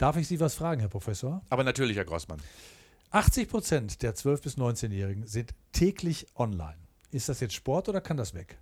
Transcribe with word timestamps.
Darf 0.00 0.16
ich 0.16 0.26
Sie 0.26 0.40
was 0.40 0.54
fragen, 0.54 0.80
Herr 0.80 0.88
Professor? 0.88 1.42
Aber 1.50 1.62
natürlich, 1.62 1.94
Herr 1.94 2.06
Grossmann. 2.06 2.40
80 3.10 3.50
Prozent 3.50 4.02
der 4.02 4.14
12- 4.14 4.42
bis 4.42 4.56
19-Jährigen 4.56 5.26
sind 5.26 5.52
täglich 5.72 6.26
online. 6.36 6.78
Ist 7.10 7.28
das 7.28 7.40
jetzt 7.40 7.52
Sport 7.52 7.90
oder 7.90 8.00
kann 8.00 8.16
das 8.16 8.32
weg? 8.32 8.56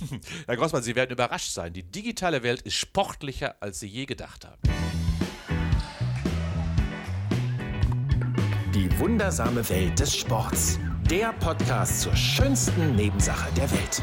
Herr 0.46 0.56
Grossmann, 0.56 0.82
Sie 0.82 0.94
werden 0.94 1.10
überrascht 1.10 1.52
sein. 1.52 1.74
Die 1.74 1.82
digitale 1.82 2.42
Welt 2.42 2.62
ist 2.62 2.76
sportlicher, 2.76 3.56
als 3.60 3.78
Sie 3.78 3.88
je 3.88 4.06
gedacht 4.06 4.46
haben. 4.46 4.62
Die 8.74 8.98
wundersame 8.98 9.68
Welt 9.68 10.00
des 10.00 10.16
Sports. 10.16 10.78
Der 11.10 11.34
Podcast 11.34 12.00
zur 12.00 12.16
schönsten 12.16 12.96
Nebensache 12.96 13.52
der 13.52 13.70
Welt. 13.70 14.02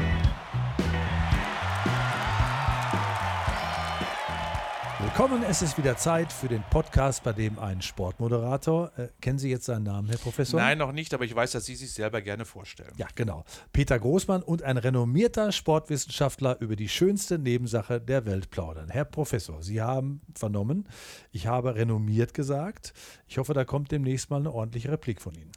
Willkommen, 5.14 5.42
es 5.42 5.60
ist 5.60 5.76
wieder 5.76 5.98
Zeit 5.98 6.32
für 6.32 6.48
den 6.48 6.64
Podcast, 6.70 7.22
bei 7.22 7.34
dem 7.34 7.58
ein 7.58 7.82
Sportmoderator, 7.82 8.92
äh, 8.96 9.08
kennen 9.20 9.38
Sie 9.38 9.50
jetzt 9.50 9.66
seinen 9.66 9.82
Namen, 9.82 10.08
Herr 10.08 10.16
Professor? 10.16 10.58
Nein, 10.58 10.78
noch 10.78 10.92
nicht, 10.92 11.12
aber 11.12 11.24
ich 11.24 11.34
weiß, 11.34 11.52
dass 11.52 11.66
Sie 11.66 11.74
sich 11.74 11.92
selber 11.92 12.22
gerne 12.22 12.46
vorstellen. 12.46 12.94
Ja, 12.96 13.06
genau. 13.14 13.44
Peter 13.74 13.98
Großmann 13.98 14.42
und 14.42 14.62
ein 14.62 14.78
renommierter 14.78 15.52
Sportwissenschaftler 15.52 16.56
über 16.60 16.76
die 16.76 16.88
schönste 16.88 17.38
Nebensache 17.38 18.00
der 18.00 18.24
Welt 18.24 18.48
plaudern. 18.48 18.88
Herr 18.88 19.04
Professor, 19.04 19.62
Sie 19.62 19.82
haben 19.82 20.22
vernommen, 20.34 20.88
ich 21.30 21.46
habe 21.46 21.74
renommiert 21.74 22.32
gesagt. 22.32 22.94
Ich 23.28 23.36
hoffe, 23.36 23.52
da 23.52 23.66
kommt 23.66 23.92
demnächst 23.92 24.30
mal 24.30 24.40
eine 24.40 24.50
ordentliche 24.50 24.90
Replik 24.90 25.20
von 25.20 25.34
Ihnen. 25.34 25.52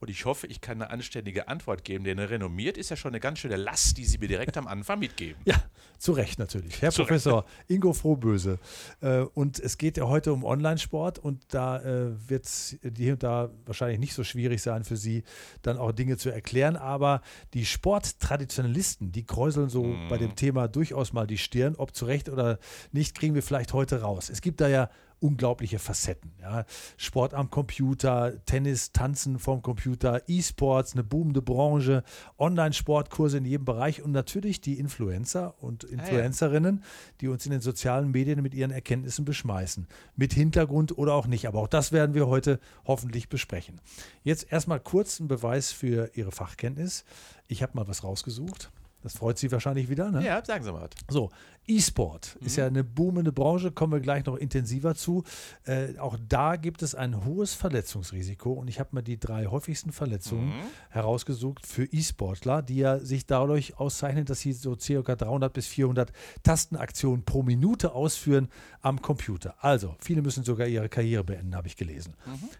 Und 0.00 0.10
ich 0.10 0.24
hoffe, 0.24 0.46
ich 0.46 0.60
kann 0.60 0.80
eine 0.80 0.90
anständige 0.90 1.48
Antwort 1.48 1.84
geben, 1.84 2.04
denn 2.04 2.18
renommiert 2.18 2.78
ist 2.78 2.90
ja 2.90 2.96
schon 2.96 3.10
eine 3.10 3.20
ganz 3.20 3.40
schöne 3.40 3.56
Last, 3.56 3.98
die 3.98 4.04
Sie 4.04 4.18
mir 4.18 4.28
direkt 4.28 4.56
am 4.56 4.68
Anfang 4.68 5.00
mitgeben. 5.00 5.40
Ja, 5.44 5.56
zu 5.98 6.12
Recht 6.12 6.38
natürlich. 6.38 6.80
Herr 6.80 6.92
Zu 6.92 7.02
Professor 7.02 7.44
Ingo 7.66 7.92
Frohböse. 7.92 8.58
Äh, 9.00 9.20
und 9.20 9.58
es 9.58 9.76
geht 9.78 9.96
ja 9.96 10.06
heute 10.06 10.32
um 10.32 10.44
Online-Sport 10.44 11.18
und 11.18 11.42
da 11.48 11.80
äh, 11.80 12.28
wird 12.28 12.44
es 12.44 12.78
hier 12.96 13.14
und 13.14 13.22
da 13.22 13.50
wahrscheinlich 13.66 13.98
nicht 13.98 14.14
so 14.14 14.22
schwierig 14.22 14.62
sein 14.62 14.84
für 14.84 14.96
Sie, 14.96 15.24
dann 15.62 15.78
auch 15.78 15.92
Dinge 15.92 16.16
zu 16.16 16.30
erklären. 16.30 16.76
Aber 16.76 17.20
die 17.54 17.66
Sporttraditionalisten, 17.66 19.10
die 19.10 19.24
kräuseln 19.24 19.68
so 19.68 19.96
bei 20.08 20.18
dem 20.18 20.36
Thema 20.36 20.68
durchaus 20.68 21.12
mal 21.12 21.26
die 21.26 21.38
Stirn. 21.38 21.74
Ob 21.76 21.94
zu 21.94 22.04
Recht 22.04 22.28
oder 22.28 22.58
nicht, 22.92 23.16
kriegen 23.16 23.34
wir 23.34 23.42
vielleicht 23.42 23.72
heute 23.72 24.02
raus. 24.02 24.30
Es 24.30 24.40
gibt 24.40 24.60
da 24.60 24.68
ja 24.68 24.90
unglaubliche 25.20 25.78
Facetten. 25.78 26.32
Ja. 26.40 26.64
Sport 26.96 27.34
am 27.34 27.50
Computer, 27.50 28.34
Tennis, 28.44 28.92
Tanzen 28.92 29.38
vom 29.38 29.62
Computer, 29.62 30.22
E-Sports, 30.26 30.92
eine 30.92 31.04
boomende 31.04 31.42
Branche, 31.42 32.02
Online-Sportkurse 32.38 33.38
in 33.38 33.44
jedem 33.44 33.64
Bereich 33.64 34.02
und 34.02 34.12
natürlich 34.12 34.60
die 34.60 34.78
Influencer 34.78 35.54
und 35.62 35.84
Influencerinnen, 35.84 36.82
die 37.20 37.28
uns 37.28 37.44
in 37.46 37.52
den 37.52 37.60
sozialen 37.60 38.10
Medien 38.10 38.42
mit 38.42 38.54
ihren 38.54 38.70
Erkenntnissen 38.70 39.24
beschmeißen. 39.24 39.86
Mit 40.16 40.32
Hintergrund 40.32 40.96
oder 40.96 41.14
auch 41.14 41.26
nicht. 41.26 41.46
Aber 41.46 41.60
auch 41.60 41.68
das 41.68 41.92
werden 41.92 42.14
wir 42.14 42.28
heute 42.28 42.60
hoffentlich 42.86 43.28
besprechen. 43.28 43.80
Jetzt 44.22 44.50
erstmal 44.52 44.80
kurz 44.80 45.20
ein 45.20 45.28
Beweis 45.28 45.72
für 45.72 46.10
Ihre 46.14 46.32
Fachkenntnis. 46.32 47.04
Ich 47.46 47.62
habe 47.62 47.72
mal 47.74 47.88
was 47.88 48.04
rausgesucht. 48.04 48.70
Das 49.02 49.16
freut 49.16 49.38
Sie 49.38 49.50
wahrscheinlich 49.52 49.88
wieder, 49.88 50.10
ne? 50.10 50.24
Ja, 50.24 50.44
sagen 50.44 50.64
Sie 50.64 50.72
mal 50.72 50.82
was. 50.82 50.90
So, 51.08 51.30
E-Sport 51.68 52.36
ist 52.40 52.56
ja 52.56 52.66
eine 52.66 52.82
boomende 52.82 53.30
Branche, 53.30 53.70
kommen 53.70 53.92
wir 53.92 54.00
gleich 54.00 54.24
noch 54.24 54.36
intensiver 54.36 54.94
zu. 54.94 55.22
Äh, 55.64 55.98
auch 55.98 56.16
da 56.28 56.56
gibt 56.56 56.82
es 56.82 56.94
ein 56.94 57.24
hohes 57.24 57.54
Verletzungsrisiko 57.54 58.52
und 58.52 58.68
ich 58.68 58.80
habe 58.80 58.90
mal 58.92 59.02
die 59.02 59.20
drei 59.20 59.46
häufigsten 59.46 59.92
Verletzungen 59.92 60.52
herausgesucht 60.88 61.66
für 61.66 61.84
E-Sportler, 61.84 62.62
die 62.62 62.76
ja 62.76 62.98
sich 62.98 63.26
dadurch 63.26 63.78
auszeichnen, 63.78 64.24
dass 64.24 64.40
sie 64.40 64.52
so 64.52 64.76
ca. 64.76 65.14
300 65.14 65.52
bis 65.52 65.66
400 65.66 66.10
Tastenaktionen 66.42 67.24
pro 67.24 67.42
Minute 67.42 67.92
ausführen 67.92 68.48
am 68.80 69.02
Computer. 69.02 69.54
Also, 69.60 69.94
viele 70.00 70.22
müssen 70.22 70.44
sogar 70.44 70.66
ihre 70.66 70.88
Karriere 70.88 71.22
beenden, 71.22 71.54
habe 71.54 71.68
ich 71.68 71.76
gelesen. 71.76 72.14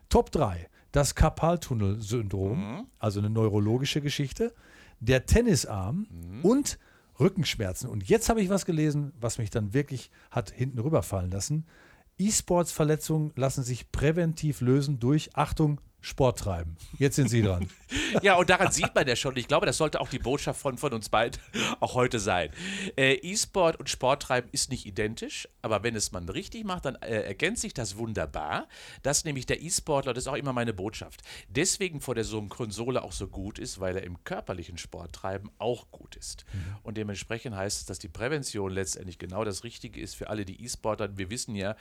Top 0.09 0.31
3, 0.33 0.69
das 0.92 1.14
Karpaltunnel-Syndrom, 1.14 2.86
also 2.98 3.20
eine 3.20 3.31
neurologische 3.31 4.00
Geschichte, 4.03 4.53
der 5.00 5.27
Tennisarm 5.27 6.06
und 6.42 6.78
Rückenschmerzen. 7.20 7.88
Und 7.88 8.09
jetzt 8.09 8.28
habe 8.28 8.41
ich 8.41 8.48
was 8.48 8.64
gelesen, 8.64 9.12
was 9.20 9.38
mich 9.38 9.50
dann 9.50 9.75
wirklich 9.75 10.10
hat 10.31 10.50
hinten 10.50 10.78
rüberfallen 10.78 11.31
lassen. 11.31 11.66
E-Sports-Verletzungen 12.19 13.32
lassen 13.37 13.62
sich 13.62 13.92
präventiv 13.92 14.60
lösen 14.60 14.98
durch, 14.98 15.37
Achtung, 15.37 15.81
Sport 16.00 16.38
treiben. 16.38 16.76
Jetzt 16.98 17.16
sind 17.16 17.28
Sie 17.28 17.42
dran. 17.42 17.69
Ja, 18.22 18.36
und 18.36 18.50
daran 18.50 18.70
sieht 18.70 18.94
man 18.94 19.06
ja 19.09 19.16
schon, 19.16 19.34
ich 19.36 19.48
glaube, 19.48 19.64
das 19.64 19.78
sollte 19.78 20.00
auch 20.00 20.10
die 20.10 20.19
Botschaft 20.19 20.60
von, 20.60 20.76
von 20.76 20.92
uns 20.92 21.09
beiden 21.09 21.41
auch 21.81 21.94
heute 21.94 22.19
sein. 22.19 22.50
Äh, 22.97 23.14
E-Sport 23.14 23.76
und 23.76 23.88
Sporttreiben 23.88 24.50
ist 24.53 24.70
nicht 24.70 24.84
identisch, 24.84 25.48
aber 25.62 25.82
wenn 25.82 25.97
es 25.97 26.12
man 26.12 26.28
richtig 26.28 26.64
macht, 26.64 26.84
dann 26.84 26.97
äh, 26.97 27.22
ergänzt 27.22 27.62
sich 27.62 27.72
das 27.72 27.97
wunderbar. 27.97 28.69
dass 29.03 29.25
nämlich 29.25 29.47
der 29.47 29.62
E-Sportler, 29.62 30.12
das 30.12 30.25
ist 30.25 30.28
auch 30.28 30.37
immer 30.37 30.53
meine 30.53 30.75
Botschaft, 30.75 31.22
deswegen 31.48 32.03
vor 32.03 32.14
der 32.14 32.25
so 32.25 32.38
einer 32.38 32.48
Konsole 32.48 33.03
auch 33.03 33.12
so 33.12 33.26
gut 33.26 33.58
ist, 33.58 33.81
weil 33.81 33.97
er 33.97 34.03
im 34.03 34.22
körperlichen 34.25 34.76
Sporttreiben 34.76 35.50
auch 35.58 35.91
gut 35.91 36.16
ist. 36.16 36.44
Und 36.88 36.97
dementsprechend 36.97 37.54
heißt 37.54 37.81
es, 37.81 37.84
dass 37.84 37.99
die 37.99 38.09
Prävention 38.09 38.72
letztendlich 38.72 39.19
genau 39.19 39.44
das 39.44 39.62
Richtige 39.62 40.00
ist 40.00 40.15
für 40.15 40.31
alle 40.31 40.47
die 40.47 40.65
E-Sportler. 40.65 41.19
Wir 41.19 41.28
wissen 41.28 41.54
ja, 41.54 41.76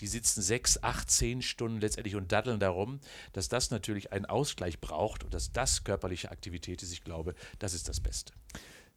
die 0.00 0.06
sitzen 0.06 0.42
sechs, 0.42 0.82
acht, 0.82 1.10
zehn 1.10 1.40
Stunden 1.40 1.80
letztendlich 1.80 2.14
und 2.14 2.30
daddeln 2.30 2.60
darum, 2.60 3.00
dass 3.32 3.48
das 3.48 3.70
natürlich 3.70 4.12
einen 4.12 4.26
Ausgleich 4.26 4.78
braucht 4.78 5.24
und 5.24 5.32
dass 5.32 5.50
das 5.52 5.82
körperliche 5.82 6.30
Aktivität 6.30 6.82
ist. 6.82 6.92
Ich 6.92 7.04
glaube, 7.04 7.34
das 7.58 7.72
ist 7.72 7.88
das 7.88 8.00
Beste. 8.00 8.34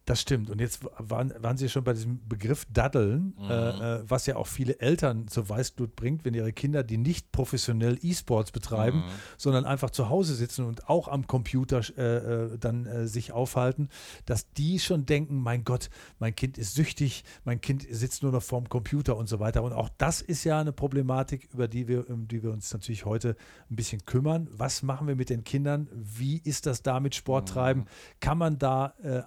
Das 0.06 0.20
stimmt. 0.20 0.50
Und 0.50 0.60
jetzt 0.60 0.80
waren, 0.98 1.32
waren 1.38 1.56
Sie 1.56 1.70
schon 1.70 1.82
bei 1.82 1.94
diesem 1.94 2.28
Begriff 2.28 2.66
Daddeln, 2.70 3.34
äh, 3.40 3.52
äh, 3.52 4.04
was 4.06 4.26
ja 4.26 4.36
auch 4.36 4.46
viele 4.46 4.78
Eltern 4.78 5.28
zur 5.28 5.48
Weißglut 5.48 5.96
bringt, 5.96 6.26
wenn 6.26 6.34
ihre 6.34 6.52
Kinder, 6.52 6.82
die 6.82 6.98
nicht 6.98 7.32
professionell 7.32 7.98
E-Sports 8.02 8.52
betreiben, 8.52 9.04
sondern 9.38 9.64
einfach 9.64 9.88
zu 9.88 10.10
Hause 10.10 10.34
sitzen 10.34 10.66
und 10.66 10.90
auch 10.90 11.08
am 11.08 11.26
Computer 11.26 11.80
äh, 11.96 12.02
äh, 12.02 12.58
dann 12.58 12.84
äh, 12.84 13.06
sich 13.06 13.32
aufhalten, 13.32 13.88
dass 14.26 14.50
die 14.52 14.78
schon 14.78 15.06
denken, 15.06 15.38
mein 15.38 15.64
Gott, 15.64 15.88
mein 16.18 16.36
Kind 16.36 16.58
ist 16.58 16.74
süchtig, 16.74 17.24
mein 17.44 17.62
Kind 17.62 17.86
sitzt 17.90 18.22
nur 18.22 18.32
noch 18.32 18.42
vorm 18.42 18.68
Computer 18.68 19.16
und 19.16 19.28
so 19.28 19.40
weiter. 19.40 19.62
Und 19.62 19.72
auch 19.72 19.88
das 19.96 20.20
ist 20.20 20.44
ja 20.44 20.60
eine 20.60 20.72
Problematik, 20.72 21.48
über 21.54 21.66
die 21.66 21.88
wir, 21.88 22.10
um 22.10 22.28
die 22.28 22.42
wir 22.42 22.50
uns 22.50 22.70
natürlich 22.74 23.06
heute 23.06 23.36
ein 23.70 23.76
bisschen 23.76 24.04
kümmern. 24.04 24.48
Was 24.52 24.82
machen 24.82 25.06
wir 25.06 25.16
mit 25.16 25.30
den 25.30 25.44
Kindern? 25.44 25.88
Wie 25.94 26.36
ist 26.44 26.66
das 26.66 26.82
da 26.82 27.00
mit 27.00 27.14
Sporttreiben? 27.14 27.86
Kann 28.20 28.36
man 28.36 28.58
da 28.58 28.92
äh, 29.02 29.22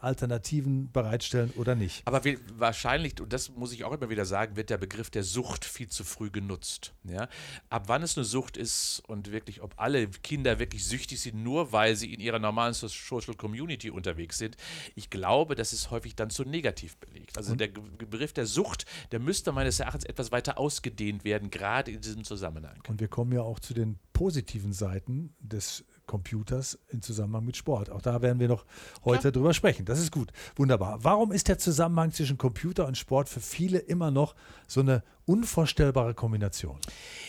Alternativen 0.67 0.91
bereitstellen 0.91 1.51
oder 1.55 1.75
nicht? 1.75 2.01
Aber 2.05 2.23
wir, 2.23 2.37
wahrscheinlich, 2.57 3.19
und 3.21 3.31
das 3.33 3.49
muss 3.49 3.71
ich 3.71 3.83
auch 3.83 3.91
immer 3.93 4.09
wieder 4.09 4.25
sagen, 4.25 4.55
wird 4.55 4.69
der 4.69 4.77
Begriff 4.77 5.09
der 5.09 5.23
Sucht 5.23 5.65
viel 5.65 5.87
zu 5.87 6.03
früh 6.03 6.29
genutzt. 6.29 6.93
Ja? 7.03 7.27
Ab 7.69 7.83
wann 7.87 8.03
es 8.03 8.17
eine 8.17 8.25
Sucht 8.25 8.57
ist 8.57 9.01
und 9.07 9.31
wirklich, 9.31 9.61
ob 9.61 9.73
alle 9.77 10.07
Kinder 10.07 10.59
wirklich 10.59 10.85
süchtig 10.85 11.19
sind, 11.19 11.43
nur 11.43 11.71
weil 11.71 11.95
sie 11.95 12.13
in 12.13 12.19
ihrer 12.19 12.39
normalen 12.39 12.73
So- 12.73 12.87
Social 12.87 13.35
Community 13.35 13.89
unterwegs 13.89 14.37
sind, 14.37 14.57
ich 14.95 15.09
glaube, 15.09 15.55
das 15.55 15.73
ist 15.73 15.91
häufig 15.91 16.15
dann 16.15 16.29
zu 16.29 16.43
negativ 16.43 16.97
belegt. 16.97 17.37
Also 17.37 17.55
der 17.55 17.69
Ge- 17.69 17.83
Begriff 17.97 18.33
der 18.33 18.45
Sucht, 18.45 18.85
der 19.11 19.19
müsste 19.19 19.51
meines 19.51 19.79
Erachtens 19.79 20.05
etwas 20.05 20.31
weiter 20.31 20.57
ausgedehnt 20.57 21.23
werden, 21.23 21.49
gerade 21.49 21.91
in 21.91 22.01
diesem 22.01 22.23
Zusammenhang. 22.23 22.79
Und 22.87 22.99
wir 22.99 23.07
kommen 23.07 23.31
ja 23.31 23.41
auch 23.41 23.59
zu 23.59 23.73
den 23.73 23.99
positiven 24.13 24.73
Seiten 24.73 25.35
des 25.39 25.85
Computers 26.07 26.79
im 26.87 27.01
Zusammenhang 27.01 27.45
mit 27.45 27.57
Sport. 27.57 27.91
Auch 27.91 28.01
da 28.01 28.21
werden 28.21 28.39
wir 28.39 28.47
noch 28.47 28.65
heute 29.05 29.31
drüber 29.31 29.53
sprechen. 29.53 29.85
Das 29.85 29.99
ist 29.99 30.11
gut. 30.11 30.31
Wunderbar. 30.55 31.03
Warum 31.03 31.31
ist 31.31 31.47
der 31.47 31.59
Zusammenhang 31.59 32.11
zwischen 32.11 32.37
Computer 32.37 32.87
und 32.87 32.97
Sport 32.97 33.29
für 33.29 33.41
viele 33.41 33.77
immer 33.77 34.09
noch 34.09 34.33
so 34.67 34.79
eine 34.79 35.03
unvorstellbare 35.27 36.13
Kombination? 36.13 36.79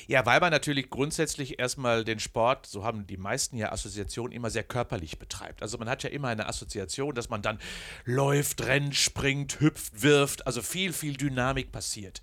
Ja, 0.07 0.25
weil 0.25 0.41
man 0.41 0.51
natürlich 0.51 0.89
grundsätzlich 0.89 1.59
erstmal 1.59 2.05
den 2.05 2.19
Sport, 2.19 2.65
so 2.65 2.83
haben 2.85 3.07
die 3.07 3.19
meisten 3.19 3.59
ja 3.59 3.73
Assoziationen, 3.73 4.33
immer 4.33 4.49
sehr 4.49 4.63
körperlich 4.63 5.19
betreibt. 5.19 5.61
Also 5.61 5.77
man 5.77 5.89
hat 5.91 6.03
ja 6.03 6.09
immer 6.09 6.29
eine 6.29 6.49
Assoziation, 6.49 7.15
dass 7.15 7.29
man 7.29 7.43
dann 7.43 7.59
läuft, 8.07 8.65
rennt, 8.65 8.95
springt, 8.95 9.61
hüpft, 9.61 10.01
wirft, 10.03 10.47
also 10.47 10.63
viel, 10.63 10.95
viel 10.95 11.17
Dynamik 11.17 11.73
passiert. 11.73 12.23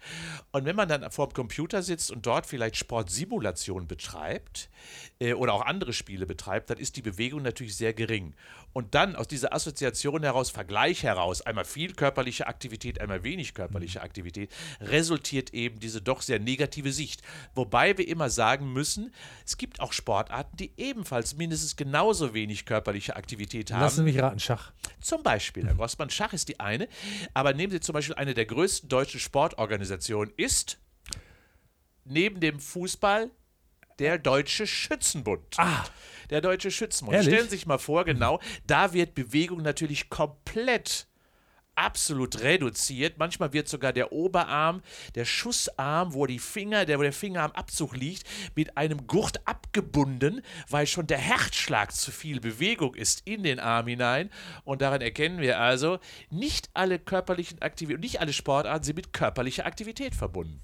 Und 0.51 0.65
wenn 0.65 0.75
man 0.75 0.87
dann 0.87 1.11
vor 1.11 1.27
dem 1.27 1.33
Computer 1.33 1.83
sitzt 1.83 2.09
und 2.09 2.25
dort 2.25 2.47
vielleicht 2.47 2.77
Sportsimulation 2.77 3.87
betreibt 3.87 4.69
äh, 5.19 5.33
oder 5.33 5.53
auch 5.53 5.65
andere 5.65 5.93
Spiele 5.93 6.25
betreibt, 6.25 6.69
dann 6.69 6.77
ist 6.77 6.95
die 6.95 7.01
Bewegung 7.01 7.43
natürlich 7.43 7.75
sehr 7.75 7.93
gering. 7.93 8.33
Und 8.75 8.93
dann 8.93 9.15
aus 9.15 9.29
dieser 9.29 9.53
Assoziation 9.53 10.21
heraus, 10.23 10.49
Vergleich 10.49 11.03
heraus, 11.03 11.41
einmal 11.41 11.63
viel 11.63 11.93
körperliche 11.93 12.47
Aktivität, 12.47 12.99
einmal 12.99 13.23
wenig 13.23 13.53
körperliche 13.53 14.01
Aktivität, 14.01 14.51
resultiert 14.81 15.53
eben 15.53 15.79
diese 15.79 16.01
doch 16.01 16.21
sehr 16.21 16.39
negative 16.39 16.91
Sicht. 16.91 17.21
Wobei 17.53 17.97
wir 17.97 18.05
immer 18.05 18.29
sagen 18.29 18.73
müssen, 18.73 19.13
es 19.45 19.55
gibt 19.55 19.79
auch 19.79 19.93
Sportarten, 19.93 20.57
die 20.57 20.73
ebenfalls 20.75 21.37
mindestens 21.37 21.77
genauso 21.77 22.33
wenig 22.33 22.65
körperliche 22.65 23.15
Aktivität 23.15 23.71
haben. 23.71 23.79
Lassen 23.79 23.95
Sie 23.95 24.11
mich 24.11 24.21
raten, 24.21 24.39
Schach. 24.39 24.73
Zum 24.99 25.23
Beispiel, 25.23 25.65
Herr 25.65 25.75
Grossmann, 25.75 26.09
Schach 26.09 26.33
ist 26.33 26.49
die 26.49 26.59
eine, 26.59 26.89
aber 27.33 27.53
nehmen 27.53 27.71
Sie 27.71 27.79
zum 27.79 27.93
Beispiel 27.93 28.15
eine 28.15 28.33
der 28.33 28.45
größten 28.45 28.89
deutschen 28.89 29.21
Sportorganisationen 29.21 30.33
ist 30.35 30.79
neben 32.03 32.41
dem 32.41 32.59
Fußball 32.59 33.31
der 33.99 34.17
Deutsche 34.17 34.67
Schützenbund. 34.67 35.57
Ah. 35.57 35.85
Der 36.29 36.41
Deutsche 36.41 36.71
Schützenbund. 36.71 37.15
Ehrlich? 37.15 37.33
Stellen 37.33 37.49
Sie 37.49 37.55
sich 37.55 37.65
mal 37.65 37.77
vor, 37.77 38.05
genau, 38.05 38.39
da 38.65 38.93
wird 38.93 39.15
Bewegung 39.15 39.61
natürlich 39.61 40.09
komplett 40.09 41.07
absolut 41.75 42.41
reduziert. 42.41 43.17
Manchmal 43.17 43.53
wird 43.53 43.67
sogar 43.67 43.93
der 43.93 44.11
Oberarm, 44.11 44.81
der 45.13 45.25
Schussarm, 45.25 46.13
wo 46.13 46.25
die 46.25 46.39
Finger, 46.39 46.85
der, 46.85 46.97
wo 46.97 47.03
der 47.03 47.13
Finger 47.13 47.43
am 47.43 47.51
Abzug 47.51 47.95
liegt, 47.95 48.23
mit 48.55 48.77
einem 48.77 49.07
Gurt 49.07 49.45
abgebunden, 49.45 50.41
weil 50.69 50.87
schon 50.87 51.07
der 51.07 51.17
Herzschlag 51.17 51.91
zu 51.91 52.11
viel 52.11 52.39
Bewegung 52.39 52.95
ist 52.95 53.21
in 53.25 53.43
den 53.43 53.59
Arm 53.59 53.87
hinein. 53.87 54.29
Und 54.63 54.81
daran 54.81 55.01
erkennen 55.01 55.39
wir 55.39 55.59
also, 55.59 55.99
nicht 56.29 56.69
alle 56.73 56.97
körperlichen 56.97 57.61
Aktivitäten, 57.61 58.01
nicht 58.01 58.21
alle 58.21 58.33
Sportarten 58.33 58.83
sind 58.83 58.95
mit 58.95 59.13
körperlicher 59.13 59.65
Aktivität 59.65 60.15
verbunden. 60.15 60.61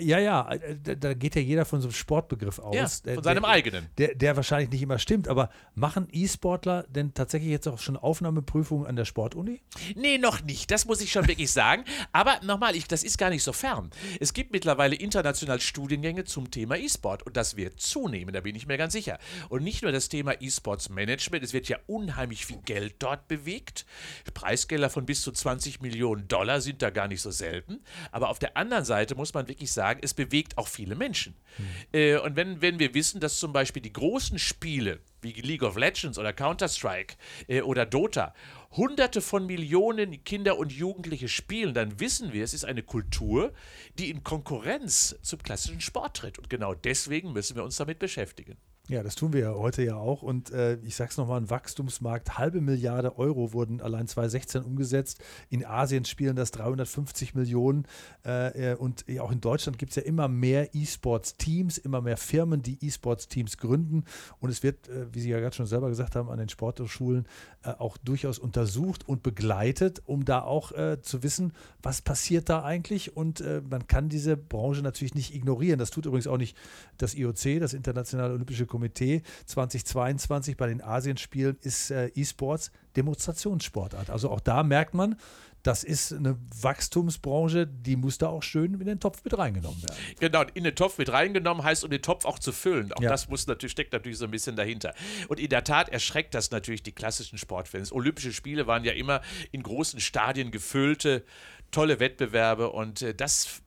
Ja, 0.00 0.18
ja, 0.18 0.50
äh, 0.50 0.76
da, 0.82 0.94
da, 0.94 1.14
geht 1.14 1.34
ja 1.34 1.42
jeder 1.42 1.64
von 1.64 1.80
so 1.80 1.88
einem 1.88 1.94
Sportbegriff 1.94 2.58
aus. 2.58 2.74
Ja, 2.74 3.14
von 3.14 3.24
seinem 3.24 3.42
der, 3.42 3.50
eigenen. 3.50 3.86
Der, 3.98 4.14
der 4.14 4.36
wahrscheinlich 4.36 4.70
nicht 4.70 4.82
immer 4.82 4.98
stimmt, 4.98 5.28
aber 5.28 5.50
machen 5.74 6.08
E-Sportler 6.10 6.84
denn 6.88 7.14
tatsächlich 7.14 7.50
jetzt 7.50 7.66
auch 7.68 7.78
schon 7.78 7.96
Aufnahmeprüfungen 7.96 8.86
an 8.86 8.96
der 8.96 9.04
Sportuni? 9.04 9.60
Nee, 9.94 10.18
noch 10.18 10.42
nicht. 10.42 10.70
Das 10.70 10.84
muss 10.86 11.00
ich 11.00 11.10
schon 11.10 11.26
wirklich 11.28 11.50
sagen. 11.50 11.84
Aber 12.12 12.40
nochmal, 12.42 12.76
ich, 12.76 12.86
das 12.86 13.02
ist 13.02 13.18
gar 13.18 13.30
nicht 13.30 13.42
so 13.42 13.52
fern. 13.52 13.90
Es 14.20 14.32
gibt 14.32 14.52
mittlerweile 14.52 14.94
international 14.94 15.60
Studiengänge 15.60 16.24
zum 16.24 16.50
Thema 16.50 16.76
E-Sport 16.76 17.24
und 17.24 17.36
das 17.36 17.56
wird 17.56 17.80
zunehmen, 17.80 18.32
da 18.32 18.40
bin 18.40 18.54
ich 18.54 18.66
mir 18.66 18.78
ganz 18.78 18.92
sicher. 18.92 19.18
Und 19.48 19.62
nicht 19.62 19.82
nur 19.82 19.92
das 19.92 20.08
Thema 20.08 20.40
E-Sports 20.40 20.88
Management, 20.88 21.44
es 21.44 21.52
wird 21.52 21.68
ja 21.68 21.78
unheimlich 21.86 22.46
viel 22.46 22.60
Geld 22.64 22.96
dort 22.98 23.28
bewegt. 23.28 23.86
Preisgelder 24.34 24.90
von 24.90 25.06
bis 25.06 25.22
zu 25.22 25.32
20 25.32 25.80
Millionen 25.80 26.28
Dollar 26.28 26.60
sind 26.60 26.82
da 26.82 26.90
gar 26.90 27.08
nicht 27.08 27.22
so 27.22 27.30
selten. 27.30 27.80
Aber 28.12 28.28
auf 28.28 28.38
der 28.38 28.56
anderen 28.56 28.84
Seite 28.84 29.14
muss 29.14 29.34
man 29.34 29.48
wirklich 29.48 29.72
sagen, 29.72 29.87
sagen, 29.88 30.00
es 30.02 30.14
bewegt 30.14 30.58
auch 30.58 30.68
viele 30.68 30.94
Menschen. 30.94 31.34
Mhm. 31.58 31.64
Äh, 31.92 32.16
und 32.18 32.36
wenn, 32.36 32.60
wenn 32.60 32.78
wir 32.78 32.94
wissen, 32.94 33.20
dass 33.20 33.38
zum 33.38 33.52
Beispiel 33.52 33.82
die 33.82 33.92
großen 33.92 34.38
Spiele 34.38 35.00
wie 35.20 35.32
League 35.32 35.62
of 35.62 35.76
Legends 35.76 36.18
oder 36.18 36.32
Counter-Strike 36.32 37.16
äh, 37.48 37.62
oder 37.62 37.86
Dota 37.86 38.34
Hunderte 38.72 39.22
von 39.22 39.46
Millionen 39.46 40.22
Kinder 40.24 40.58
und 40.58 40.72
Jugendliche 40.72 41.28
spielen, 41.28 41.72
dann 41.72 42.00
wissen 42.00 42.34
wir, 42.34 42.44
es 42.44 42.52
ist 42.52 42.64
eine 42.64 42.82
Kultur, 42.82 43.52
die 43.98 44.10
in 44.10 44.22
Konkurrenz 44.22 45.16
zum 45.22 45.42
klassischen 45.42 45.80
Sport 45.80 46.18
tritt. 46.18 46.38
Und 46.38 46.50
genau 46.50 46.74
deswegen 46.74 47.32
müssen 47.32 47.56
wir 47.56 47.64
uns 47.64 47.76
damit 47.76 47.98
beschäftigen. 47.98 48.58
Ja, 48.88 49.02
das 49.02 49.16
tun 49.16 49.34
wir 49.34 49.40
ja 49.40 49.54
heute 49.54 49.82
ja 49.82 49.96
auch. 49.96 50.22
Und 50.22 50.50
äh, 50.50 50.76
ich 50.76 50.96
sage 50.96 51.10
es 51.10 51.18
nochmal, 51.18 51.38
ein 51.38 51.50
Wachstumsmarkt, 51.50 52.38
halbe 52.38 52.62
Milliarde 52.62 53.18
Euro 53.18 53.52
wurden 53.52 53.82
allein 53.82 54.08
2016 54.08 54.62
umgesetzt. 54.62 55.22
In 55.50 55.66
Asien 55.66 56.06
spielen 56.06 56.36
das 56.36 56.52
350 56.52 57.34
Millionen. 57.34 57.86
Äh, 58.24 58.72
äh, 58.72 58.76
und 58.76 59.04
auch 59.20 59.30
in 59.30 59.42
Deutschland 59.42 59.78
gibt 59.78 59.90
es 59.90 59.96
ja 59.96 60.02
immer 60.04 60.28
mehr 60.28 60.74
E-Sports-Teams, 60.74 61.76
immer 61.76 62.00
mehr 62.00 62.16
Firmen, 62.16 62.62
die 62.62 62.78
E-Sports-Teams 62.80 63.58
gründen. 63.58 64.04
Und 64.40 64.48
es 64.48 64.62
wird, 64.62 64.88
äh, 64.88 65.12
wie 65.12 65.20
Sie 65.20 65.28
ja 65.28 65.38
gerade 65.38 65.54
schon 65.54 65.66
selber 65.66 65.90
gesagt 65.90 66.16
haben, 66.16 66.30
an 66.30 66.38
den 66.38 66.48
Sporthochschulen 66.48 67.26
äh, 67.64 67.72
auch 67.72 67.98
durchaus 67.98 68.38
untersucht 68.38 69.06
und 69.06 69.22
begleitet, 69.22 70.00
um 70.06 70.24
da 70.24 70.40
auch 70.40 70.72
äh, 70.72 71.02
zu 71.02 71.22
wissen, 71.22 71.52
was 71.82 72.00
passiert 72.00 72.48
da 72.48 72.62
eigentlich. 72.62 73.16
Und 73.16 73.42
man 73.68 73.86
kann 73.86 74.08
diese 74.08 74.36
Branche 74.36 74.82
natürlich 74.82 75.14
nicht 75.14 75.34
ignorieren. 75.34 75.78
Das 75.78 75.90
tut 75.90 76.06
übrigens 76.06 76.26
auch 76.26 76.38
nicht 76.38 76.56
das 76.96 77.14
IOC, 77.14 77.60
das 77.60 77.72
Internationale 77.72 78.32
Olympische 78.32 78.66
Komitee 78.66 78.77
Komitee 78.78 79.22
2022 79.46 80.56
bei 80.56 80.68
den 80.68 80.80
Asienspielen 80.80 81.58
ist 81.62 81.90
äh, 81.90 82.12
E-Sports 82.14 82.70
Demonstrationssportart. 82.96 84.08
Also 84.08 84.30
auch 84.30 84.38
da 84.38 84.62
merkt 84.62 84.94
man, 84.94 85.16
das 85.64 85.82
ist 85.82 86.12
eine 86.12 86.38
Wachstumsbranche, 86.62 87.66
die 87.66 87.96
muss 87.96 88.18
da 88.18 88.28
auch 88.28 88.44
schön 88.44 88.74
in 88.74 88.86
den 88.86 89.00
Topf 89.00 89.24
mit 89.24 89.36
reingenommen 89.36 89.82
werden. 89.82 89.96
Genau, 90.20 90.44
in 90.54 90.62
den 90.62 90.76
Topf 90.76 90.98
mit 90.98 91.10
reingenommen 91.10 91.64
heißt, 91.64 91.82
um 91.82 91.90
den 91.90 92.00
Topf 92.00 92.24
auch 92.24 92.38
zu 92.38 92.52
füllen. 92.52 92.92
Auch 92.92 93.02
ja. 93.02 93.10
das 93.10 93.28
muss 93.28 93.48
natürlich, 93.48 93.72
steckt 93.72 93.92
natürlich 93.92 94.18
so 94.18 94.26
ein 94.26 94.30
bisschen 94.30 94.54
dahinter. 94.54 94.94
Und 95.26 95.40
in 95.40 95.48
der 95.48 95.64
Tat 95.64 95.88
erschreckt 95.88 96.34
das 96.34 96.52
natürlich 96.52 96.84
die 96.84 96.92
klassischen 96.92 97.36
Sportfans. 97.36 97.92
Olympische 97.92 98.32
Spiele 98.32 98.68
waren 98.68 98.84
ja 98.84 98.92
immer 98.92 99.20
in 99.50 99.64
großen 99.64 99.98
Stadien 99.98 100.52
gefüllte, 100.52 101.24
tolle 101.72 101.98
Wettbewerbe 101.98 102.70
und 102.70 103.02
äh, 103.02 103.12
das 103.12 103.60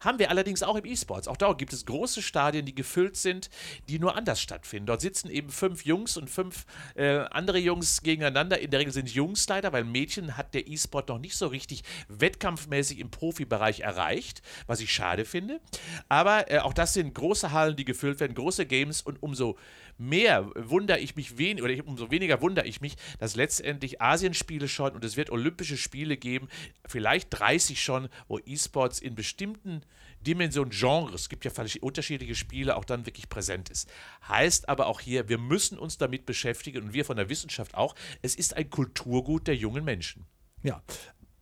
haben 0.00 0.18
wir 0.18 0.30
allerdings 0.30 0.62
auch 0.62 0.76
im 0.76 0.84
E-Sports. 0.84 1.28
Auch 1.28 1.36
dort 1.36 1.58
gibt 1.58 1.72
es 1.72 1.86
große 1.86 2.22
Stadien, 2.22 2.66
die 2.66 2.74
gefüllt 2.74 3.16
sind, 3.16 3.50
die 3.88 3.98
nur 3.98 4.16
anders 4.16 4.40
stattfinden. 4.40 4.86
Dort 4.86 5.00
sitzen 5.00 5.30
eben 5.30 5.50
fünf 5.50 5.84
Jungs 5.84 6.16
und 6.16 6.30
fünf 6.30 6.66
äh, 6.94 7.18
andere 7.30 7.58
Jungs 7.58 8.02
gegeneinander. 8.02 8.58
In 8.58 8.70
der 8.70 8.80
Regel 8.80 8.92
sind 8.92 9.10
Jungs 9.10 9.48
leider, 9.48 9.72
weil 9.72 9.84
Mädchen 9.84 10.36
hat 10.36 10.54
der 10.54 10.66
E-Sport 10.66 11.08
noch 11.08 11.18
nicht 11.18 11.36
so 11.36 11.46
richtig 11.46 11.82
wettkampfmäßig 12.08 12.98
im 12.98 13.10
Profibereich 13.10 13.80
erreicht, 13.80 14.42
was 14.66 14.80
ich 14.80 14.92
schade 14.92 15.24
finde. 15.24 15.60
Aber 16.08 16.50
äh, 16.50 16.58
auch 16.58 16.74
das 16.74 16.94
sind 16.94 17.14
große 17.14 17.52
Hallen, 17.52 17.76
die 17.76 17.84
gefüllt 17.84 18.20
werden, 18.20 18.34
große 18.34 18.66
Games 18.66 19.02
und 19.02 19.22
umso 19.22 19.56
mehr 19.98 20.50
wundere 20.54 20.98
ich 20.98 21.16
mich 21.16 21.38
wen 21.38 21.60
oder 21.60 21.74
umso 21.86 22.10
weniger 22.10 22.40
wundere 22.40 22.66
ich 22.66 22.80
mich, 22.80 22.96
dass 23.18 23.36
letztendlich 23.36 24.00
Asienspiele 24.00 24.68
schon 24.68 24.92
und 24.92 25.04
es 25.04 25.16
wird 25.16 25.30
Olympische 25.30 25.76
Spiele 25.76 26.16
geben, 26.16 26.48
vielleicht 26.86 27.28
30 27.30 27.82
schon, 27.82 28.08
wo 28.28 28.38
E-Sports 28.38 29.00
in 29.00 29.14
bestimmten 29.14 29.82
Dimensionen, 30.20 30.70
Genres, 30.70 31.22
es 31.22 31.28
gibt 31.28 31.44
ja 31.44 31.50
unterschiedliche 31.80 32.34
Spiele, 32.34 32.76
auch 32.76 32.84
dann 32.84 33.06
wirklich 33.06 33.28
präsent 33.28 33.68
ist. 33.68 33.90
Heißt 34.26 34.68
aber 34.68 34.86
auch 34.86 35.00
hier, 35.00 35.28
wir 35.28 35.38
müssen 35.38 35.78
uns 35.78 35.98
damit 35.98 36.26
beschäftigen 36.26 36.82
und 36.82 36.92
wir 36.94 37.04
von 37.04 37.16
der 37.16 37.28
Wissenschaft 37.28 37.74
auch, 37.74 37.94
es 38.22 38.34
ist 38.34 38.56
ein 38.56 38.70
Kulturgut 38.70 39.46
der 39.46 39.56
jungen 39.56 39.84
Menschen. 39.84 40.26
Ja, 40.62 40.82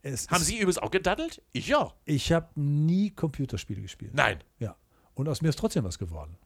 Haben 0.05 0.43
Sie 0.43 0.57
übrigens 0.57 0.79
auch 0.79 0.91
gedaddelt? 0.91 1.43
Ich 1.53 1.69
ja. 1.69 1.95
Ich 2.05 2.33
habe 2.33 2.49
nie 2.61 3.11
Computerspiele 3.11 3.81
gespielt. 3.81 4.15
Nein. 4.15 4.43
Ja. 4.59 4.77
Und 5.15 5.29
aus 5.29 5.43
mir 5.43 5.51
ist 5.51 5.59
trotzdem 5.59 5.85
was 5.85 5.99
geworden. 5.99 6.37